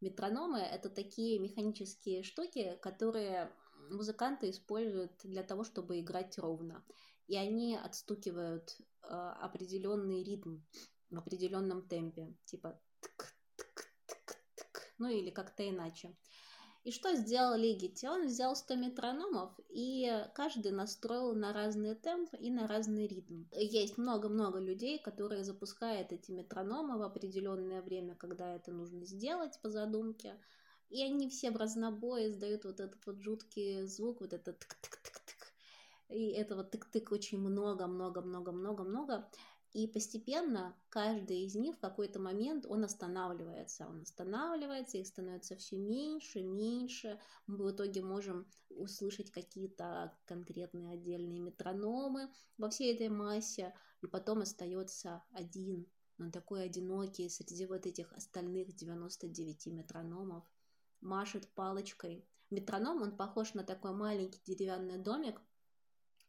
Метрономы— 0.00 0.58
это 0.60 0.88
такие 0.88 1.38
механические 1.38 2.22
штуки, 2.22 2.78
которые 2.80 3.52
музыканты 3.90 4.48
используют 4.48 5.12
для 5.24 5.42
того, 5.42 5.62
чтобы 5.62 6.00
играть 6.00 6.38
ровно. 6.38 6.82
И 7.26 7.36
они 7.36 7.76
отстукивают 7.76 8.78
э, 9.02 9.08
определенный 9.08 10.22
ритм 10.22 10.60
в 11.10 11.18
определенном 11.18 11.86
темпе, 11.88 12.34
типа 12.44 12.80
тк-тк-тк-тк, 13.00 14.80
ну 14.98 15.08
или 15.08 15.30
как-то 15.30 15.68
иначе. 15.68 16.16
И 16.86 16.92
что 16.92 17.16
сделал 17.16 17.56
Лигити? 17.56 18.06
Он 18.06 18.26
взял 18.26 18.54
100 18.54 18.76
метрономов 18.76 19.50
и 19.68 20.08
каждый 20.36 20.70
настроил 20.70 21.34
на 21.34 21.52
разный 21.52 21.96
темп 21.96 22.32
и 22.38 22.48
на 22.48 22.68
разный 22.68 23.08
ритм. 23.08 23.42
Есть 23.50 23.98
много-много 23.98 24.60
людей, 24.60 25.00
которые 25.00 25.42
запускают 25.42 26.12
эти 26.12 26.30
метрономы 26.30 26.96
в 26.96 27.02
определенное 27.02 27.82
время, 27.82 28.14
когда 28.14 28.54
это 28.54 28.70
нужно 28.70 29.04
сделать 29.04 29.60
по 29.62 29.68
задумке. 29.68 30.38
И 30.88 31.02
они 31.02 31.28
все 31.28 31.50
в 31.50 31.56
разнобой 31.56 32.28
издают 32.28 32.64
вот 32.64 32.78
этот 32.78 33.04
вот 33.04 33.20
жуткий 33.20 33.84
звук, 33.86 34.20
вот 34.20 34.32
этот 34.32 34.62
тык-тык-тык-тык. 34.62 35.50
И 36.10 36.30
этого 36.30 36.62
тык-тык 36.62 37.12
очень 37.12 37.40
много-много-много-много-много. 37.40 39.28
И 39.76 39.86
постепенно 39.86 40.74
каждый 40.88 41.44
из 41.44 41.54
них 41.54 41.76
в 41.76 41.80
какой-то 41.80 42.18
момент 42.18 42.64
он 42.66 42.84
останавливается. 42.84 43.86
Он 43.86 44.00
останавливается, 44.00 44.96
их 44.96 45.06
становится 45.06 45.54
все 45.54 45.76
меньше, 45.76 46.42
меньше. 46.42 47.20
Мы 47.46 47.58
в 47.58 47.70
итоге 47.70 48.00
можем 48.00 48.46
услышать 48.70 49.30
какие-то 49.30 50.16
конкретные 50.24 50.94
отдельные 50.94 51.40
метрономы 51.40 52.32
во 52.56 52.70
всей 52.70 52.94
этой 52.94 53.10
массе. 53.10 53.74
И 54.00 54.06
потом 54.06 54.40
остается 54.40 55.22
один, 55.30 55.86
но 56.16 56.30
такой 56.30 56.64
одинокий 56.64 57.28
среди 57.28 57.66
вот 57.66 57.84
этих 57.84 58.10
остальных 58.14 58.74
99 58.74 59.66
метрономов. 59.66 60.42
Машет 61.02 61.46
палочкой. 61.48 62.24
Метроном, 62.48 63.02
он 63.02 63.14
похож 63.14 63.52
на 63.52 63.62
такой 63.62 63.92
маленький 63.92 64.40
деревянный 64.46 64.96
домик, 64.96 65.38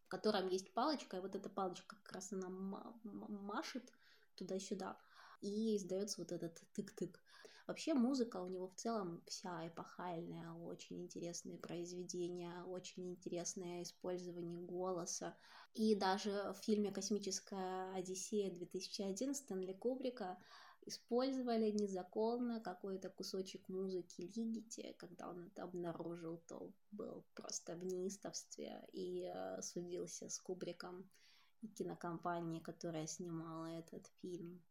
в 0.08 0.10
котором 0.10 0.48
есть 0.48 0.74
палочка, 0.74 1.17
и 1.17 1.20
вот 1.20 1.36
эта 1.36 1.50
палочка 1.50 1.98
как 1.98 2.13
раз 2.13 2.32
она 2.32 2.48
машет 3.04 3.91
туда-сюда, 4.36 4.98
и 5.41 5.76
издается 5.76 6.22
вот 6.22 6.32
этот 6.32 6.63
тык-тык. 6.74 7.20
Вообще 7.67 7.93
музыка 7.93 8.38
у 8.38 8.48
него 8.48 8.70
в 8.70 8.76
целом 8.76 9.22
вся 9.28 9.67
эпохальная, 9.67 10.54
очень 10.54 11.04
интересные 11.04 11.58
произведения, 11.58 12.63
очень 12.63 13.10
интересное 13.10 13.84
использование 13.84 14.62
голоса. 14.62 15.36
И 15.74 15.93
даже 15.93 16.54
в 16.54 16.63
фильме 16.63 16.93
«Космическая 16.93 17.93
Одиссея» 17.93 18.56
2001 18.56 19.36
Стэнли 19.36 19.74
Кубрика 19.74 20.38
использовали 20.88 21.69
незаконно 21.71 22.60
какой-то 22.62 23.10
кусочек 23.10 23.67
музыки 23.69 24.21
Лигити, 24.21 24.95
когда 24.97 25.30
он 25.30 25.43
это 25.47 25.63
обнаружил, 25.63 26.41
то 26.47 26.71
был 26.91 27.26
просто 27.34 27.76
в 27.76 27.84
неистовстве 27.84 28.88
и 28.93 29.32
э, 29.34 29.62
судился 29.62 30.30
с 30.30 30.39
Кубриком 30.39 31.10
и 31.62 31.67
кинокомпанией, 31.67 32.62
которая 32.62 33.08
снимала 33.08 33.65
этот 33.65 34.08
фильм. 34.21 34.62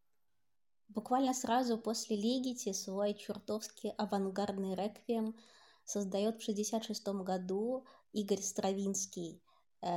Буквально 0.88 1.34
сразу 1.34 1.78
после 1.78 2.16
Лигити 2.16 2.72
свой 2.72 3.14
чертовски 3.14 3.94
авангардный 3.98 4.74
реквием 4.74 5.36
создает 5.84 6.36
в 6.36 6.48
1966 6.48 7.08
году 7.24 7.84
Игорь 8.12 8.40
Стравинский, 8.40 9.42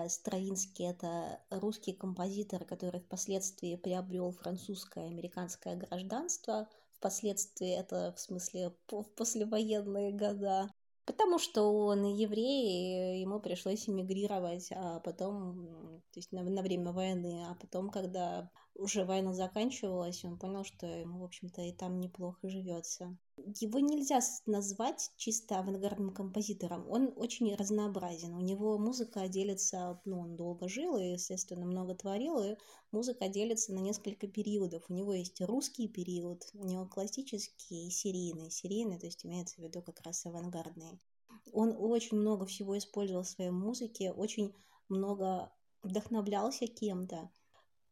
Стравинский— 0.08 0.86
это 0.90 1.42
русский 1.50 1.94
композитор, 1.94 2.66
который 2.66 3.02
впоследствии 3.02 3.76
приобрел 3.76 4.32
французское 4.32 5.08
и 5.08 5.12
американское 5.12 5.76
гражданство. 5.76 6.68
Впоследствии 6.92 7.70
это, 7.70 8.14
в 8.16 8.20
смысле, 8.20 8.74
в 8.92 9.04
послевоенные 9.16 10.12
года. 10.12 10.70
Потому 11.06 11.40
что 11.40 11.64
он 11.74 12.06
еврей, 12.06 13.18
и 13.18 13.22
ему 13.22 13.40
пришлось 13.40 13.90
эмигрировать, 13.90 14.70
а 14.72 15.00
потом, 15.00 16.04
то 16.12 16.20
есть 16.20 16.32
на, 16.32 16.44
на 16.44 16.62
время 16.62 16.92
войны, 16.92 17.48
а 17.50 17.56
потом, 17.56 17.90
когда 17.90 18.52
уже 18.76 19.06
война 19.06 19.34
заканчивалась, 19.34 20.24
он 20.24 20.38
понял, 20.38 20.64
что 20.64 20.86
ему, 20.86 21.22
в 21.22 21.24
общем-то, 21.24 21.64
и 21.64 21.74
там 21.74 22.00
неплохо 22.00 22.48
живется. 22.48 23.18
Его 23.60 23.80
нельзя 23.80 24.20
назвать 24.46 25.12
чисто 25.18 25.60
авангардным 25.60 26.14
композитором. 26.14 26.90
Он 26.90 27.14
очень 27.16 27.54
разнообразен. 27.56 28.34
У 28.34 28.42
него 28.42 28.78
музыка 28.78 29.28
делится, 29.28 30.02
ну, 30.06 30.20
он 30.20 30.36
долго 30.36 30.68
жил 30.68 30.98
и, 30.98 31.14
естественно, 31.14 31.66
много 31.66 31.96
творил, 31.96 32.42
и 32.44 32.56
музыка 32.92 33.28
делится 33.28 33.74
на 33.74 33.80
несколько 33.80 34.28
периодов. 34.28 34.84
У 34.90 34.94
него 34.94 35.14
есть 35.14 35.42
русский 35.42 35.88
период, 35.88 36.50
у 36.54 36.66
него 36.66 36.86
классический 36.86 37.88
и 37.88 37.92
серийный. 37.92 38.52
Серийный, 38.52 39.00
то 39.00 39.06
есть 39.06 39.26
имеется 39.26 39.56
в 39.56 39.64
виду 39.64 39.82
как 39.82 40.02
раз 40.02 40.26
авангардный. 40.26 41.00
Он 41.52 41.76
очень 41.78 42.18
много 42.18 42.46
всего 42.46 42.78
использовал 42.78 43.24
в 43.24 43.30
своей 43.30 43.52
музыке, 43.52 44.12
очень 44.12 44.54
много 44.88 45.52
вдохновлялся 45.84 46.68
кем-то. 46.68 47.30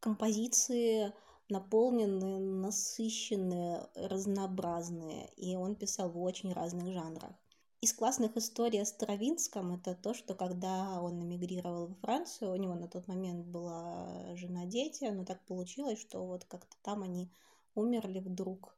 Композиции 0.00 1.12
наполненные, 1.48 2.38
насыщенные, 2.38 3.88
разнообразные, 3.94 5.30
и 5.36 5.56
он 5.56 5.74
писал 5.74 6.10
в 6.10 6.20
очень 6.20 6.52
разных 6.52 6.92
жанрах. 6.92 7.32
Из 7.80 7.92
классных 7.92 8.36
историй 8.36 8.82
о 8.82 8.84
Стравинском 8.84 9.72
это 9.72 9.94
то, 9.94 10.12
что 10.12 10.34
когда 10.34 11.00
он 11.00 11.22
эмигрировал 11.22 11.86
во 11.86 11.94
Францию, 11.94 12.52
у 12.52 12.56
него 12.56 12.74
на 12.74 12.88
тот 12.88 13.06
момент 13.06 13.46
была 13.46 14.34
жена, 14.34 14.66
дети, 14.66 15.04
но 15.04 15.24
так 15.24 15.44
получилось, 15.46 16.00
что 16.00 16.26
вот 16.26 16.44
как-то 16.44 16.76
там 16.82 17.02
они 17.02 17.30
умерли 17.74 18.18
вдруг 18.18 18.76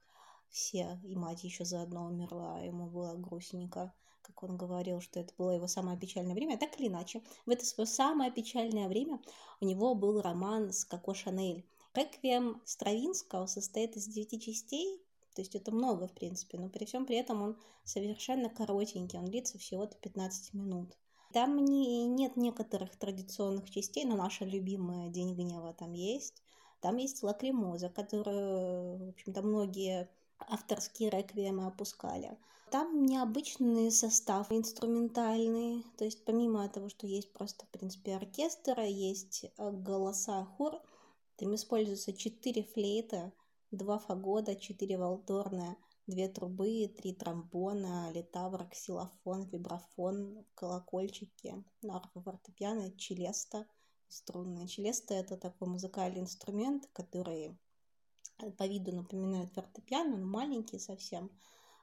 все, 0.51 1.01
и 1.03 1.17
мать 1.17 1.45
еще 1.45 1.65
заодно 1.65 2.05
умерла, 2.05 2.61
ему 2.61 2.91
было 2.91 3.15
грустненько 3.15 3.95
как 4.23 4.43
он 4.43 4.57
говорил, 4.57 5.01
что 5.01 5.21
это 5.21 5.33
было 5.37 5.51
его 5.53 5.67
самое 5.67 5.99
печальное 5.99 6.35
время, 6.35 6.59
так 6.59 6.79
или 6.79 6.89
иначе, 6.89 7.23
в 7.47 7.51
это 7.51 7.65
свое 7.65 7.87
самое 7.87 8.31
печальное 8.31 8.89
время 8.89 9.21
у 9.61 9.65
него 9.65 9.95
был 9.95 10.21
роман 10.21 10.73
с 10.73 10.85
Коко 10.85 11.15
Шанель. 11.15 11.65
Реквием 12.01 12.63
Стравинского 12.65 13.47
состоит 13.47 13.97
из 13.97 14.07
девяти 14.07 14.41
частей, 14.41 15.03
то 15.35 15.43
есть 15.43 15.55
это 15.55 15.71
много, 15.71 16.07
в 16.07 16.13
принципе, 16.13 16.59
но 16.59 16.69
при 16.69 16.87
всем 16.87 17.05
при 17.05 17.17
этом 17.17 17.43
он 17.43 17.59
совершенно 17.85 18.49
коротенький, 18.49 19.19
он 19.19 19.27
длится 19.27 19.59
всего-то 19.59 19.97
15 19.99 20.55
минут. 20.55 20.97
Там 21.33 21.63
не, 21.65 22.07
нет 22.07 22.37
некоторых 22.37 22.97
традиционных 22.97 23.71
частей, 23.71 24.05
но 24.05 24.17
наша 24.17 24.45
любимая 24.45 25.11
День 25.11 25.35
гнева 25.35 25.75
там 25.75 25.93
есть. 25.93 26.43
Там 26.81 26.97
есть 26.97 27.23
лакримоза, 27.23 27.91
которую, 27.91 29.07
в 29.07 29.09
общем-то, 29.11 29.43
многие 29.43 30.09
авторские 30.39 31.11
реквиемы 31.11 31.67
опускали. 31.67 32.37
Там 32.71 33.05
необычный 33.05 33.91
состав 33.91 34.51
инструментальный, 34.51 35.85
то 35.99 36.05
есть 36.05 36.25
помимо 36.25 36.69
того, 36.69 36.89
что 36.89 37.07
есть 37.07 37.33
просто, 37.33 37.67
в 37.67 37.69
принципе, 37.69 38.15
оркестр, 38.15 38.81
есть 38.81 39.45
э, 39.45 39.71
голоса, 39.71 40.45
хор, 40.57 40.81
там 41.41 41.55
используются 41.55 42.13
четыре 42.13 42.65
флейта, 42.65 43.33
два 43.71 43.99
фагота, 43.99 44.55
четыре 44.57 44.99
валторна, 44.99 45.79
две 46.07 46.29
трубы, 46.29 46.87
три 46.89 47.15
тромбона, 47.15 48.13
литавр, 48.13 48.69
ксилофон, 48.69 49.45
вибрафон, 49.45 50.45
колокольчики, 50.55 51.65
арфа, 51.89 52.21
фортепиано, 52.21 52.95
челеста, 52.99 53.67
струнные. 54.09 54.69
Челеста– 54.69 55.15
это 55.23 55.39
такой 55.39 55.69
музыкальный 55.69 56.21
инструмент, 56.21 56.91
который 56.93 57.57
по 58.59 58.67
виду 58.67 58.93
напоминает 58.93 59.51
фортепиано, 59.55 60.19
но 60.19 60.27
маленький 60.27 60.79
совсем– 60.79 61.31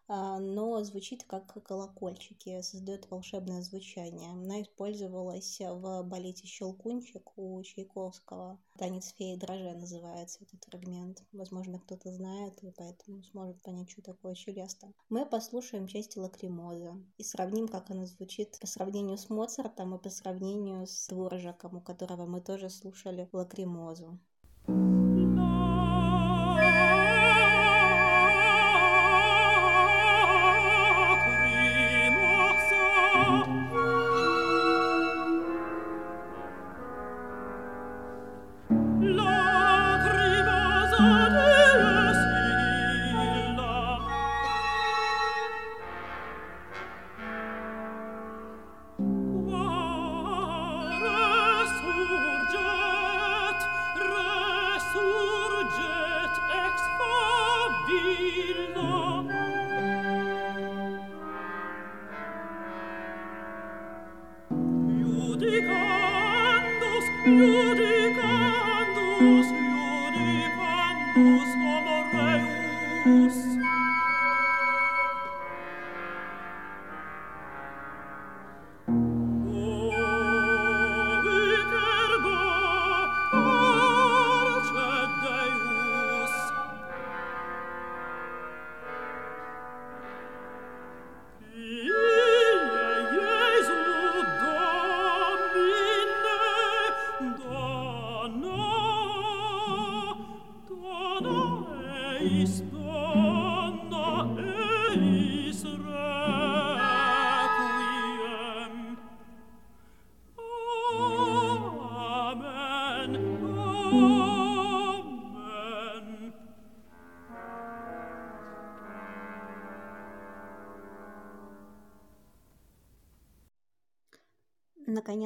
но 0.07 0.83
звучит 0.83 1.23
как 1.23 1.61
колокольчики, 1.63 2.61
создает 2.61 3.09
волшебное 3.09 3.61
звучание. 3.61 4.31
Она 4.31 4.61
использовалась 4.61 5.59
в 5.59 6.03
балете 6.03 6.47
«Щелкунчик» 6.47 7.37
у 7.37 7.61
Чайковского. 7.63 8.59
«Танец 8.77 9.13
феи 9.17 9.35
дроже» 9.35 9.73
называется 9.73 10.43
этот 10.43 10.63
фрагмент. 10.63 11.23
Возможно, 11.31 11.79
кто-то 11.79 12.11
знает, 12.11 12.63
и 12.63 12.71
поэтому 12.71 13.23
сможет 13.23 13.61
понять, 13.63 13.89
что 13.89 14.01
такое 14.01 14.35
челеста. 14.35 14.91
Мы 15.09 15.25
послушаем 15.25 15.87
часть 15.87 16.15
лакримоза 16.15 16.95
и 17.17 17.23
сравним, 17.23 17.67
как 17.67 17.89
она 17.89 18.05
звучит 18.05 18.57
по 18.59 18.67
сравнению 18.67 19.17
с 19.17 19.29
Моцартом 19.29 19.95
и 19.95 20.01
по 20.01 20.09
сравнению 20.09 20.87
с 20.87 21.07
Дворжаком, 21.07 21.77
у 21.77 21.81
которого 21.81 22.25
мы 22.25 22.41
тоже 22.41 22.69
слушали 22.69 23.27
лакримозу. 23.31 24.19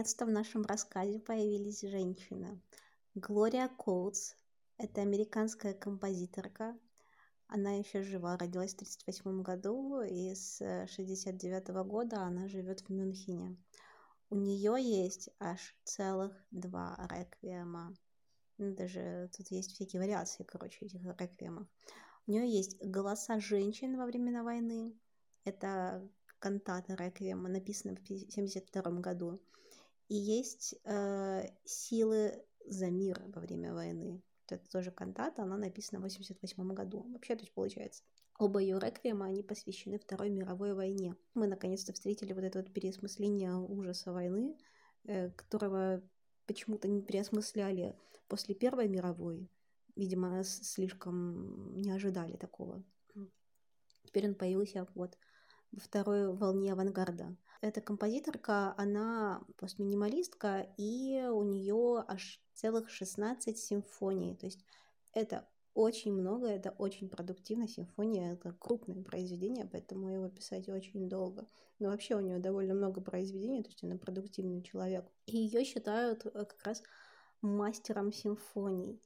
Наконец-то 0.01 0.25
в 0.25 0.31
нашем 0.31 0.63
рассказе 0.63 1.19
появились 1.19 1.81
женщины. 1.81 2.59
Глория 3.13 3.67
Коутс– 3.67 4.33
это 4.79 5.01
американская 5.01 5.75
композиторка. 5.75 6.75
Она 7.45 7.73
еще 7.73 8.01
жива, 8.01 8.35
родилась 8.35 8.71
в 8.71 8.77
1938 8.77 9.43
году, 9.43 10.01
и 10.01 10.33
с 10.33 10.59
1969 10.59 11.67
года 11.87 12.21
она 12.23 12.47
живет 12.47 12.81
в 12.81 12.89
Мюнхене. 12.89 13.55
У 14.31 14.37
нее 14.37 14.75
есть 14.79 15.29
аж 15.39 15.59
целых 15.83 16.33
два 16.49 16.97
реквиема. 17.07 17.93
Ну, 18.57 18.73
даже 18.73 19.29
тут 19.37 19.51
есть 19.51 19.73
всякие 19.73 20.01
вариации, 20.01 20.43
короче, 20.45 20.83
этих 20.83 21.03
реквиемов. 21.19 21.67
У 22.25 22.31
нее 22.31 22.51
есть 22.51 22.83
голоса 22.83 23.39
женщин 23.39 23.97
во 23.97 24.07
времена 24.07 24.41
войны. 24.41 24.99
Это 25.43 26.09
кантата 26.39 26.95
реквиема, 26.95 27.49
написана 27.49 27.95
в 27.95 28.01
1972 28.01 28.99
году. 28.99 29.39
И 30.11 30.15
есть 30.15 30.75
э, 30.83 31.47
силы 31.63 32.43
за 32.65 32.89
мир 32.89 33.23
во 33.27 33.39
время 33.39 33.73
войны. 33.73 34.21
Это 34.49 34.69
тоже 34.69 34.91
кантата, 34.91 35.43
она 35.43 35.55
написана 35.55 36.01
в 36.01 36.03
1988 36.03 36.73
году. 36.73 37.05
Вообще, 37.13 37.37
то 37.37 37.43
есть 37.43 37.53
получается, 37.53 38.03
оба 38.37 38.59
ее 38.59 38.77
реквиема, 38.77 39.27
они 39.27 39.41
посвящены 39.41 39.97
Второй 39.99 40.29
мировой 40.29 40.73
войне. 40.73 41.15
Мы 41.33 41.47
наконец-то 41.47 41.93
встретили 41.93 42.33
вот 42.33 42.43
это 42.43 42.59
вот 42.59 42.73
переосмысление 42.73 43.55
ужаса 43.55 44.11
войны, 44.11 44.57
э, 45.05 45.29
которого 45.29 46.03
почему-то 46.45 46.89
не 46.89 47.01
переосмысляли 47.01 47.95
после 48.27 48.53
Первой 48.53 48.89
мировой. 48.89 49.49
Видимо, 49.95 50.43
слишком 50.43 51.73
не 51.77 51.89
ожидали 51.89 52.35
такого. 52.35 52.83
Теперь 54.03 54.27
он 54.27 54.35
появился 54.35 54.85
вот 54.93 55.17
во 55.71 55.79
второй 55.79 56.35
волне 56.35 56.73
авангарда. 56.73 57.37
Эта 57.61 57.79
композиторка, 57.79 58.73
она 58.75 59.43
постминималистка, 59.57 60.67
и 60.77 61.23
у 61.31 61.43
нее 61.43 62.03
аж 62.07 62.41
целых 62.53 62.89
16 62.89 63.57
симфоний. 63.57 64.35
То 64.35 64.47
есть 64.47 64.65
это 65.13 65.47
очень 65.75 66.11
много, 66.11 66.47
это 66.47 66.71
очень 66.71 67.07
продуктивно. 67.07 67.67
Симфония— 67.67 68.33
это 68.33 68.53
крупное 68.53 69.03
произведение, 69.03 69.69
поэтому 69.71 70.09
его 70.09 70.27
писать 70.27 70.69
очень 70.69 71.07
долго. 71.07 71.47
Но 71.77 71.89
вообще 71.89 72.15
у 72.15 72.19
нее 72.19 72.39
довольно 72.39 72.73
много 72.73 72.99
произведений, 72.99 73.61
то 73.61 73.69
есть 73.69 73.83
она 73.83 73.95
продуктивный 73.95 74.63
человек. 74.63 75.05
И 75.27 75.37
ее 75.37 75.63
считают 75.63 76.25
э, 76.25 76.31
как 76.31 76.63
раз 76.63 76.83
мастером 77.41 78.11
симфоний. 78.11 78.99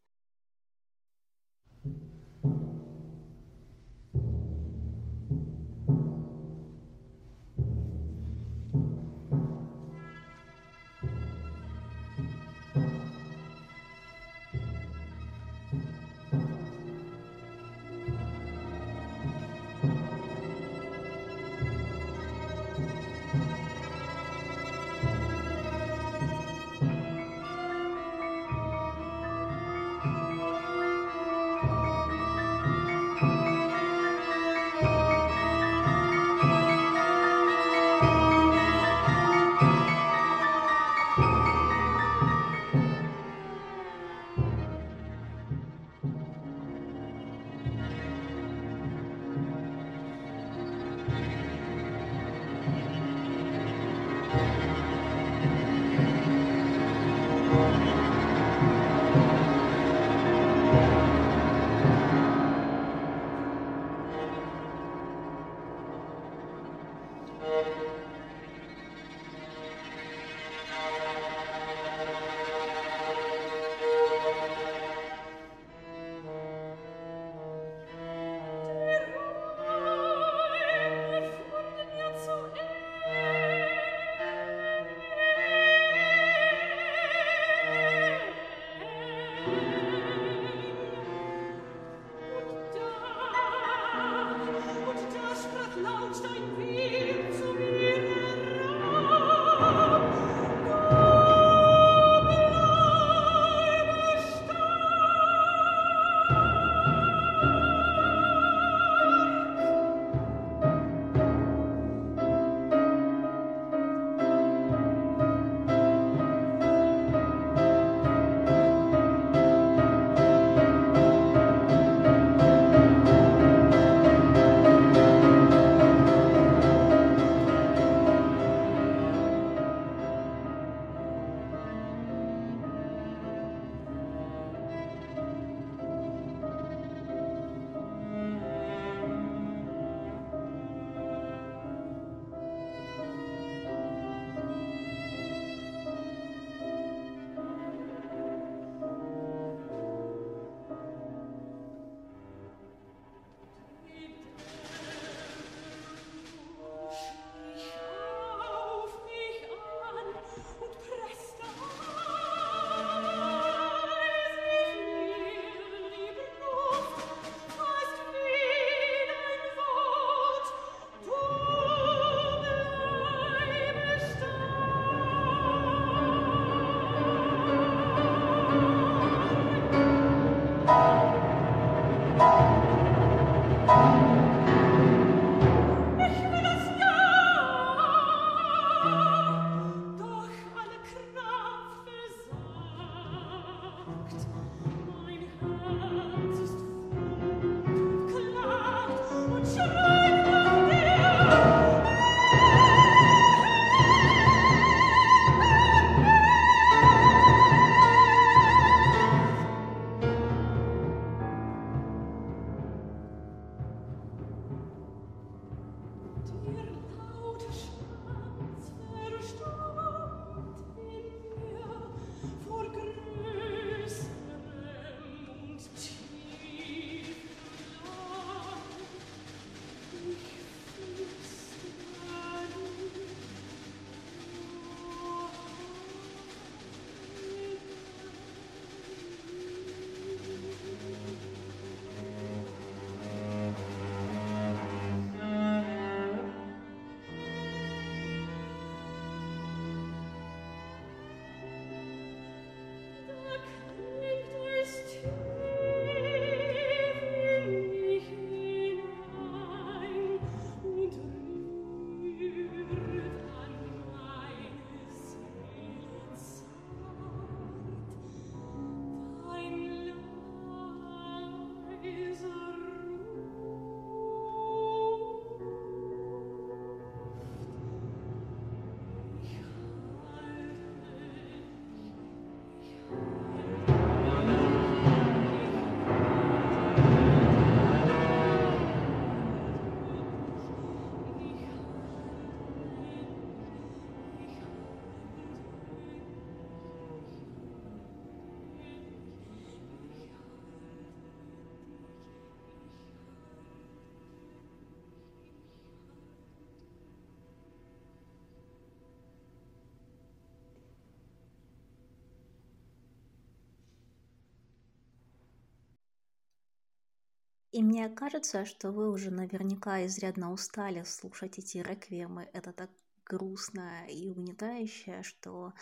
И 317.56 317.64
мне 317.64 317.88
кажется, 317.88 318.44
что 318.44 318.74
вы 318.74 318.92
уже 318.92 319.12
наверняка 319.12 319.86
изрядно 319.86 320.34
устали 320.34 320.84
слушать 320.84 321.40
эти 321.40 321.60
реквиемы. 321.60 322.30
Это 322.34 322.52
так 322.52 322.70
грустно 323.06 323.88
и 323.88 324.10
угнетающе, 324.10 325.04
что 325.04 325.54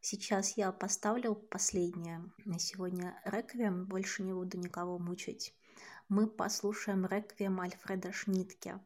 сейчас 0.00 0.56
я 0.56 0.72
поставлю 0.72 1.36
последнее 1.36 2.20
на 2.44 2.58
сегодня 2.58 3.22
реквием, 3.24 3.86
больше 3.86 4.24
не 4.24 4.32
буду 4.32 4.58
никого 4.58 4.98
мучить. 4.98 5.54
Мы 6.08 6.26
послушаем 6.26 7.06
реквием 7.06 7.60
Альфреда 7.60 8.10
Шнитке. 8.10 8.80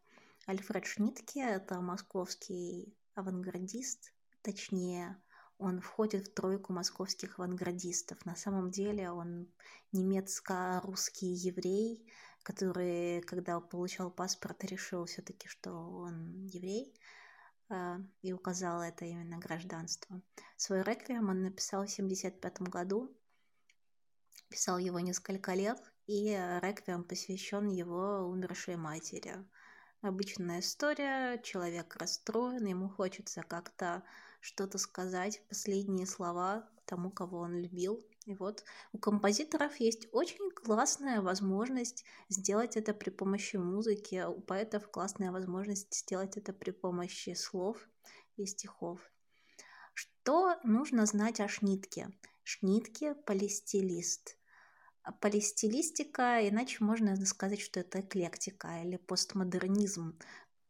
Альфред 0.46 0.84
Шнитке– 0.84 1.40
это 1.40 1.80
московский 1.80 2.94
авангардист, 3.14 4.12
точнее, 4.42 5.16
он 5.60 5.80
входит 5.80 6.28
в 6.28 6.34
тройку 6.34 6.72
московских 6.72 7.38
авангардистов. 7.38 8.24
На 8.24 8.34
самом 8.34 8.70
деле 8.70 9.10
он 9.10 9.48
немецко-русский 9.92 11.28
еврей, 11.28 12.06
который, 12.42 13.20
когда 13.22 13.60
получал 13.60 14.10
паспорт, 14.10 14.64
решил 14.64 15.04
все-таки, 15.04 15.48
что 15.48 15.72
он 15.72 16.46
еврей, 16.46 16.94
а, 17.68 18.00
и 18.22 18.32
указал 18.32 18.82
это 18.82 19.04
именно 19.04 19.38
гражданство. 19.38 20.20
Свой 20.56 20.82
реквием 20.82 21.28
он 21.28 21.42
написал 21.42 21.86
в 21.86 21.92
1975 21.92 22.68
году, 22.68 23.16
писал 24.48 24.78
его 24.78 25.00
несколько 25.00 25.54
лет, 25.54 25.80
и 26.06 26.30
реквием 26.62 27.04
посвящен 27.04 27.68
его 27.68 28.28
умершей 28.28 28.76
матери. 28.76 29.36
Обычная 30.02 30.60
история, 30.60 31.40
человек 31.42 31.94
расстроен, 31.96 32.66
ему 32.66 32.88
хочется 32.88 33.42
как-то 33.42 34.02
что-то 34.40 34.78
сказать, 34.78 35.46
последние 35.48 36.06
слова 36.06 36.68
тому, 36.86 37.10
кого 37.10 37.38
он 37.38 37.54
любил. 37.54 38.04
И 38.26 38.34
вот 38.34 38.64
у 38.92 38.98
композиторов 38.98 39.76
есть 39.76 40.06
очень 40.12 40.50
классная 40.50 41.22
возможность 41.22 42.04
сделать 42.28 42.76
это 42.76 42.92
при 42.92 43.10
помощи 43.10 43.56
музыки, 43.56 44.16
а 44.16 44.28
у 44.28 44.40
поэтов 44.40 44.90
классная 44.90 45.32
возможность 45.32 45.94
сделать 45.94 46.36
это 46.36 46.52
при 46.52 46.70
помощи 46.70 47.34
слов 47.34 47.78
и 48.36 48.44
стихов. 48.44 49.00
Что 49.94 50.56
нужно 50.64 51.06
знать 51.06 51.40
о 51.40 51.48
шнитке? 51.48 52.10
Шнитке– 52.42 53.14
полистилист. 53.26 54.36
Полистилистика, 55.20 56.46
иначе 56.46 56.84
можно 56.84 57.16
сказать, 57.24 57.60
что 57.60 57.80
это 57.80 58.00
эклектика 58.00 58.82
или 58.82 58.96
постмодернизм. 58.96 60.18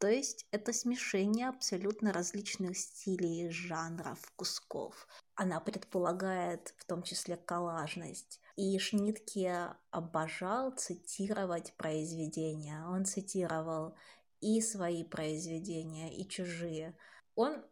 То 0.00 0.08
есть 0.08 0.46
это 0.50 0.72
смешение 0.72 1.50
абсолютно 1.50 2.10
различных 2.10 2.78
стилей, 2.78 3.50
жанров, 3.50 4.32
кусков. 4.34 5.06
Она 5.34 5.60
предполагает 5.60 6.74
в 6.78 6.86
том 6.86 7.02
числе 7.02 7.36
коллажность. 7.36 8.40
И 8.56 8.78
Шнитке 8.78 9.74
обожал 9.90 10.70
цитировать 10.70 11.74
произведения. 11.76 12.82
Он 12.88 13.04
цитировал 13.04 13.94
и 14.40 14.62
свои 14.62 15.04
произведения, 15.04 16.16
и 16.16 16.26
чужие. 16.26 16.96
Он, 17.34 17.62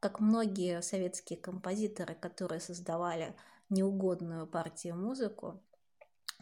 как 0.00 0.20
многие 0.20 0.82
советские 0.82 1.38
композиторы, 1.38 2.14
которые 2.14 2.60
создавали 2.60 3.34
неугодную 3.70 4.46
партию 4.46 4.96
музыку, 4.96 5.62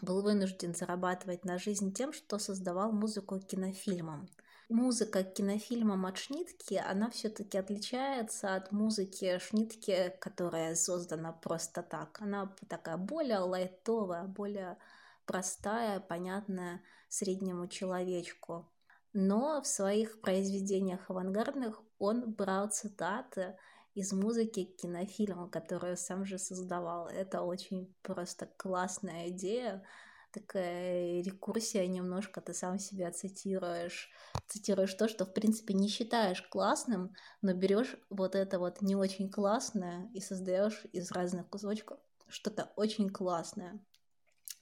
был 0.02 0.20
вынужден 0.20 0.74
зарабатывать 0.74 1.44
на 1.44 1.58
жизнь 1.58 1.92
тем, 1.92 2.12
что 2.12 2.40
создавал 2.40 2.90
музыку 2.90 3.38
кинофильмам 3.38 4.28
музыка 4.68 5.24
к 5.24 5.34
кинофильмам 5.34 6.06
от 6.06 6.18
Шнитки, 6.18 6.74
она 6.74 7.10
все-таки 7.10 7.58
отличается 7.58 8.54
от 8.54 8.72
музыки 8.72 9.38
Шнитки, 9.38 10.14
которая 10.20 10.74
создана 10.74 11.32
просто 11.32 11.82
так. 11.82 12.20
Она 12.20 12.54
такая 12.68 12.96
более 12.96 13.38
лайтовая, 13.38 14.24
более 14.24 14.78
простая, 15.26 16.00
понятная 16.00 16.82
среднему 17.08 17.66
человечку. 17.68 18.70
Но 19.12 19.62
в 19.62 19.66
своих 19.66 20.20
произведениях 20.20 21.10
авангардных 21.10 21.82
он 21.98 22.32
брал 22.32 22.70
цитаты 22.70 23.56
из 23.94 24.12
музыки 24.12 24.64
к 24.64 24.82
кинофильму, 24.82 25.48
которую 25.48 25.96
сам 25.96 26.24
же 26.24 26.38
создавал. 26.38 27.08
Это 27.08 27.42
очень 27.42 27.94
просто 28.02 28.46
классная 28.46 29.28
идея, 29.30 29.82
такая 30.30 31.22
рекурсия 31.22 31.86
немножко, 31.86 32.40
ты 32.40 32.54
сам 32.54 32.78
себя 32.78 33.10
цитируешь, 33.12 34.10
цитируешь 34.46 34.94
то, 34.94 35.08
что 35.08 35.24
в 35.24 35.32
принципе 35.32 35.74
не 35.74 35.88
считаешь 35.88 36.42
классным, 36.42 37.14
но 37.42 37.52
берешь 37.54 37.96
вот 38.10 38.34
это 38.34 38.58
вот 38.58 38.82
не 38.82 38.96
очень 38.96 39.30
классное 39.30 40.10
и 40.14 40.20
создаешь 40.20 40.84
из 40.92 41.10
разных 41.12 41.48
кусочков 41.48 41.98
что-то 42.28 42.70
очень 42.76 43.10
классное. 43.10 43.80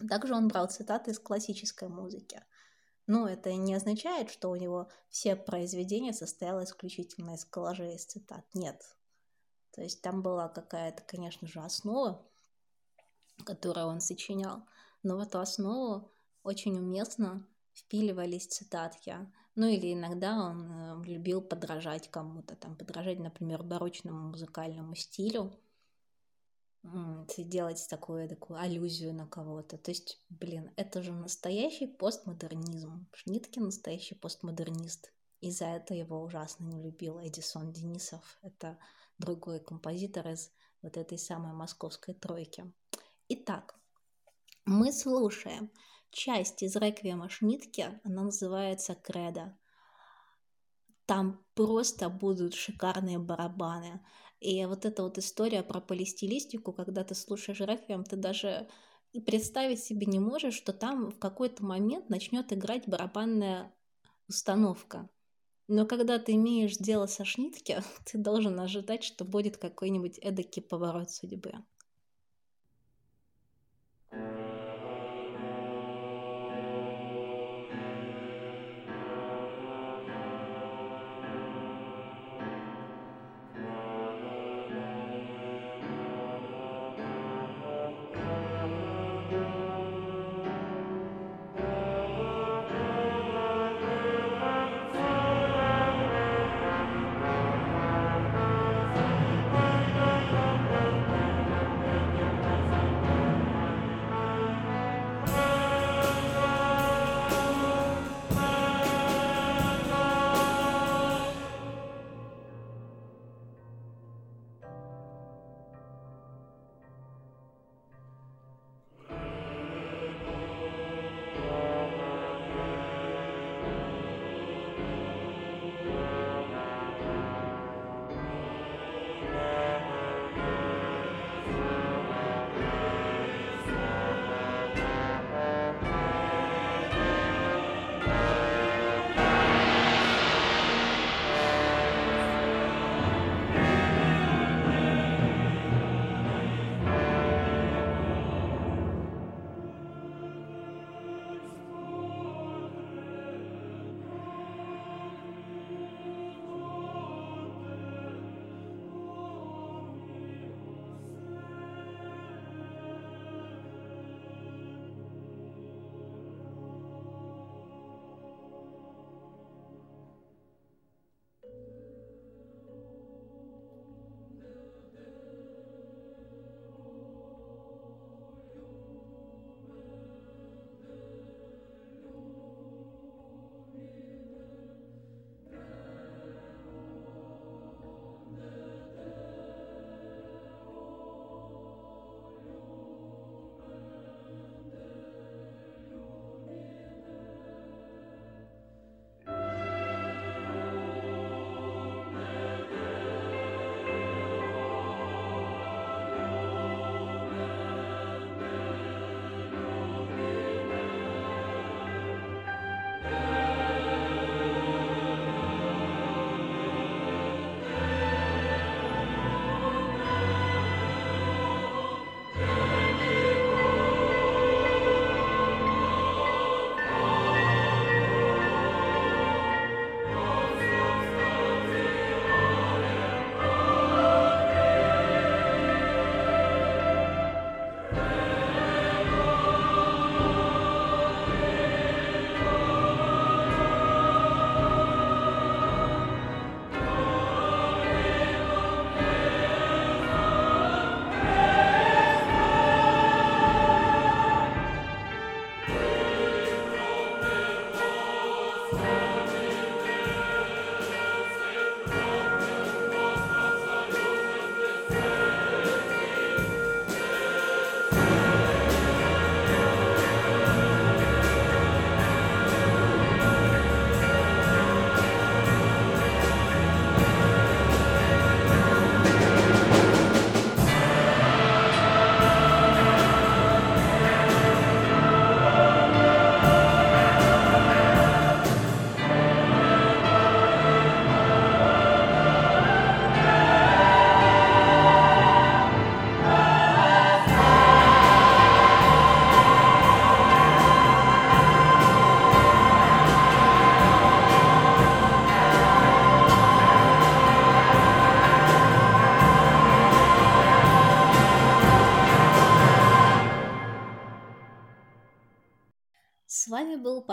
Также 0.08 0.34
он 0.34 0.48
брал 0.48 0.68
цитаты 0.68 1.10
из 1.10 1.18
классической 1.18 1.88
музыки. 1.88 2.42
Но 3.06 3.28
это 3.28 3.52
не 3.54 3.74
означает, 3.74 4.30
что 4.30 4.50
у 4.50 4.56
него 4.56 4.88
все 5.08 5.36
произведения 5.36 6.12
состояло 6.12 6.64
исключительно 6.64 7.34
из 7.34 7.44
коллажей 7.44 7.94
из 7.94 8.04
цитат. 8.04 8.44
Нет. 8.52 8.82
То 9.72 9.82
есть 9.82 10.02
там 10.02 10.22
была 10.22 10.48
какая-то, 10.48 11.02
конечно 11.04 11.46
же, 11.46 11.60
основа, 11.60 12.26
которую 13.44 13.86
он 13.86 14.00
сочинял 14.00 14.62
но 15.06 15.16
в 15.16 15.20
эту 15.20 15.38
основу 15.38 16.10
очень 16.42 16.76
уместно 16.76 17.46
впиливались 17.72 18.48
цитатки. 18.48 19.16
Ну 19.54 19.66
или 19.66 19.94
иногда 19.94 20.36
он 20.36 20.70
э, 20.70 21.04
любил 21.04 21.40
подражать 21.40 22.10
кому-то, 22.10 22.56
там 22.56 22.76
подражать, 22.76 23.18
например, 23.18 23.62
барочному 23.62 24.30
музыкальному 24.30 24.94
стилю, 24.96 25.52
делать 27.38 27.86
такую, 27.88 28.28
такую 28.28 28.58
аллюзию 28.58 29.14
на 29.14 29.26
кого-то. 29.26 29.78
То 29.78 29.90
есть, 29.90 30.20
блин, 30.28 30.70
это 30.76 31.02
же 31.02 31.12
настоящий 31.12 31.86
постмодернизм. 31.86 33.08
Шнитке 33.12 33.60
настоящий 33.60 34.14
постмодернист. 34.14 35.12
И 35.40 35.50
за 35.50 35.66
это 35.66 35.94
его 35.94 36.22
ужасно 36.22 36.64
не 36.64 36.82
любил 36.82 37.18
Эдисон 37.20 37.72
Денисов. 37.72 38.38
Это 38.42 38.78
другой 39.18 39.60
композитор 39.60 40.28
из 40.28 40.50
вот 40.82 40.96
этой 40.96 41.18
самой 41.18 41.52
московской 41.52 42.14
тройки. 42.14 42.72
Итак, 43.28 43.76
мы 44.66 44.92
слушаем 44.92 45.70
часть 46.10 46.62
из 46.62 46.76
реквиема 46.76 47.28
Шнитке, 47.28 48.00
она 48.04 48.24
называется 48.24 48.94
«Кредо». 48.94 49.56
там 51.06 51.44
просто 51.54 52.08
будут 52.08 52.54
шикарные 52.54 53.18
барабаны. 53.18 54.04
И 54.40 54.64
вот 54.66 54.84
эта 54.84 55.02
вот 55.02 55.18
история 55.18 55.62
про 55.62 55.80
полистилистику, 55.80 56.72
когда 56.72 57.04
ты 57.04 57.14
слушаешь 57.14 57.60
реквием, 57.60 58.04
ты 58.04 58.16
даже 58.16 58.68
представить 59.24 59.82
себе 59.82 60.06
не 60.06 60.18
можешь, 60.18 60.54
что 60.54 60.72
там 60.72 61.10
в 61.10 61.18
какой-то 61.18 61.64
момент 61.64 62.10
начнет 62.10 62.52
играть 62.52 62.88
барабанная 62.88 63.72
установка. 64.28 65.08
Но 65.68 65.86
когда 65.86 66.18
ты 66.18 66.32
имеешь 66.32 66.76
дело 66.76 67.06
со 67.06 67.24
Шнитке, 67.24 67.82
ты 68.04 68.18
должен 68.18 68.58
ожидать, 68.58 69.04
что 69.04 69.24
будет 69.24 69.56
какой-нибудь 69.56 70.18
эдакий 70.18 70.62
поворот 70.62 71.10
судьбы. 71.10 71.54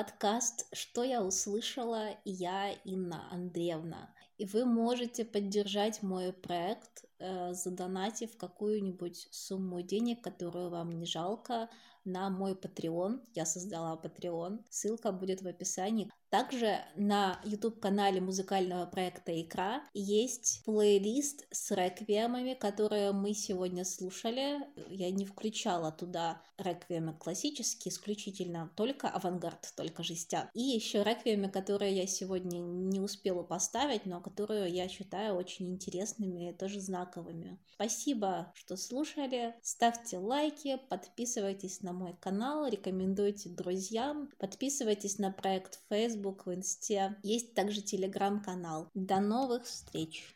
Подкаст 0.04 0.68
«Что 0.74 1.02
я 1.06 1.24
услышала?» 1.24 2.10
я 2.26 2.74
Инна 2.84 3.26
Андреевна. 3.32 4.14
И 4.38 4.44
вы 4.46 4.66
можете 4.66 5.24
поддержать 5.24 6.04
мой 6.04 6.34
проект, 6.34 7.06
э, 7.20 7.54
задонатив 7.54 8.36
какую-нибудь 8.36 9.30
сумму 9.32 9.82
денег, 9.82 10.22
которую 10.22 10.70
вам 10.72 10.92
не 10.92 11.06
жалко, 11.06 11.70
на 12.04 12.30
мой 12.30 12.52
Patreon. 12.52 13.22
Я 13.34 13.46
создала 13.46 13.96
Patreon. 13.96 14.66
Ссылка 14.70 15.14
будет 15.14 15.42
в 15.42 15.48
описании. 15.48 16.12
Также 16.34 16.80
на 16.96 17.40
YouTube-канале 17.44 18.20
музыкального 18.20 18.88
проекта 18.88 19.40
«Икра» 19.40 19.84
есть 19.94 20.64
плейлист 20.66 21.46
с 21.52 21.70
реквиемами, 21.70 22.56
которые 22.56 23.12
мы 23.12 23.36
сегодня 23.36 23.86
слушали. 23.86 24.58
Я 24.90 25.12
не 25.12 25.28
включала 25.28 25.92
туда 25.92 26.42
реквиемы 26.58 27.14
классические, 27.14 27.92
исключительно 27.92 28.72
только 28.76 29.10
авангард, 29.10 29.74
только 29.78 30.02
жестяк. 30.02 30.50
И 30.56 30.62
еще 30.62 31.04
реквиемы, 31.04 31.50
которые 31.50 31.96
я 31.96 32.08
сегодня 32.08 32.58
не 32.58 33.00
успела 33.00 33.44
поставить, 33.44 34.08
но 34.08 34.20
которые 34.20 34.74
я 34.74 34.88
считаю 34.88 35.36
очень 35.36 35.70
интересными 35.70 36.50
и 36.50 36.54
тоже 36.54 36.80
знаковыми. 36.80 37.60
Спасибо, 37.76 38.52
что 38.56 38.76
слушали. 38.76 39.54
Ставьте 39.62 40.18
лайки, 40.18 40.80
подписывайтесь 40.90 41.82
на 41.82 41.94
мой 41.94 42.16
канал, 42.20 42.66
рекомендуйте 42.68 43.50
друзьям, 43.50 44.30
подписывайтесь 44.40 45.20
на 45.20 45.32
проект 45.32 45.80
Facebook, 46.24 46.48
Инсте. 46.48 47.18
Есть 47.24 47.54
также 47.54 47.82
телеграм-канал. 47.82 48.90
До 48.94 49.20
новых 49.20 49.66
встреч! 49.66 50.36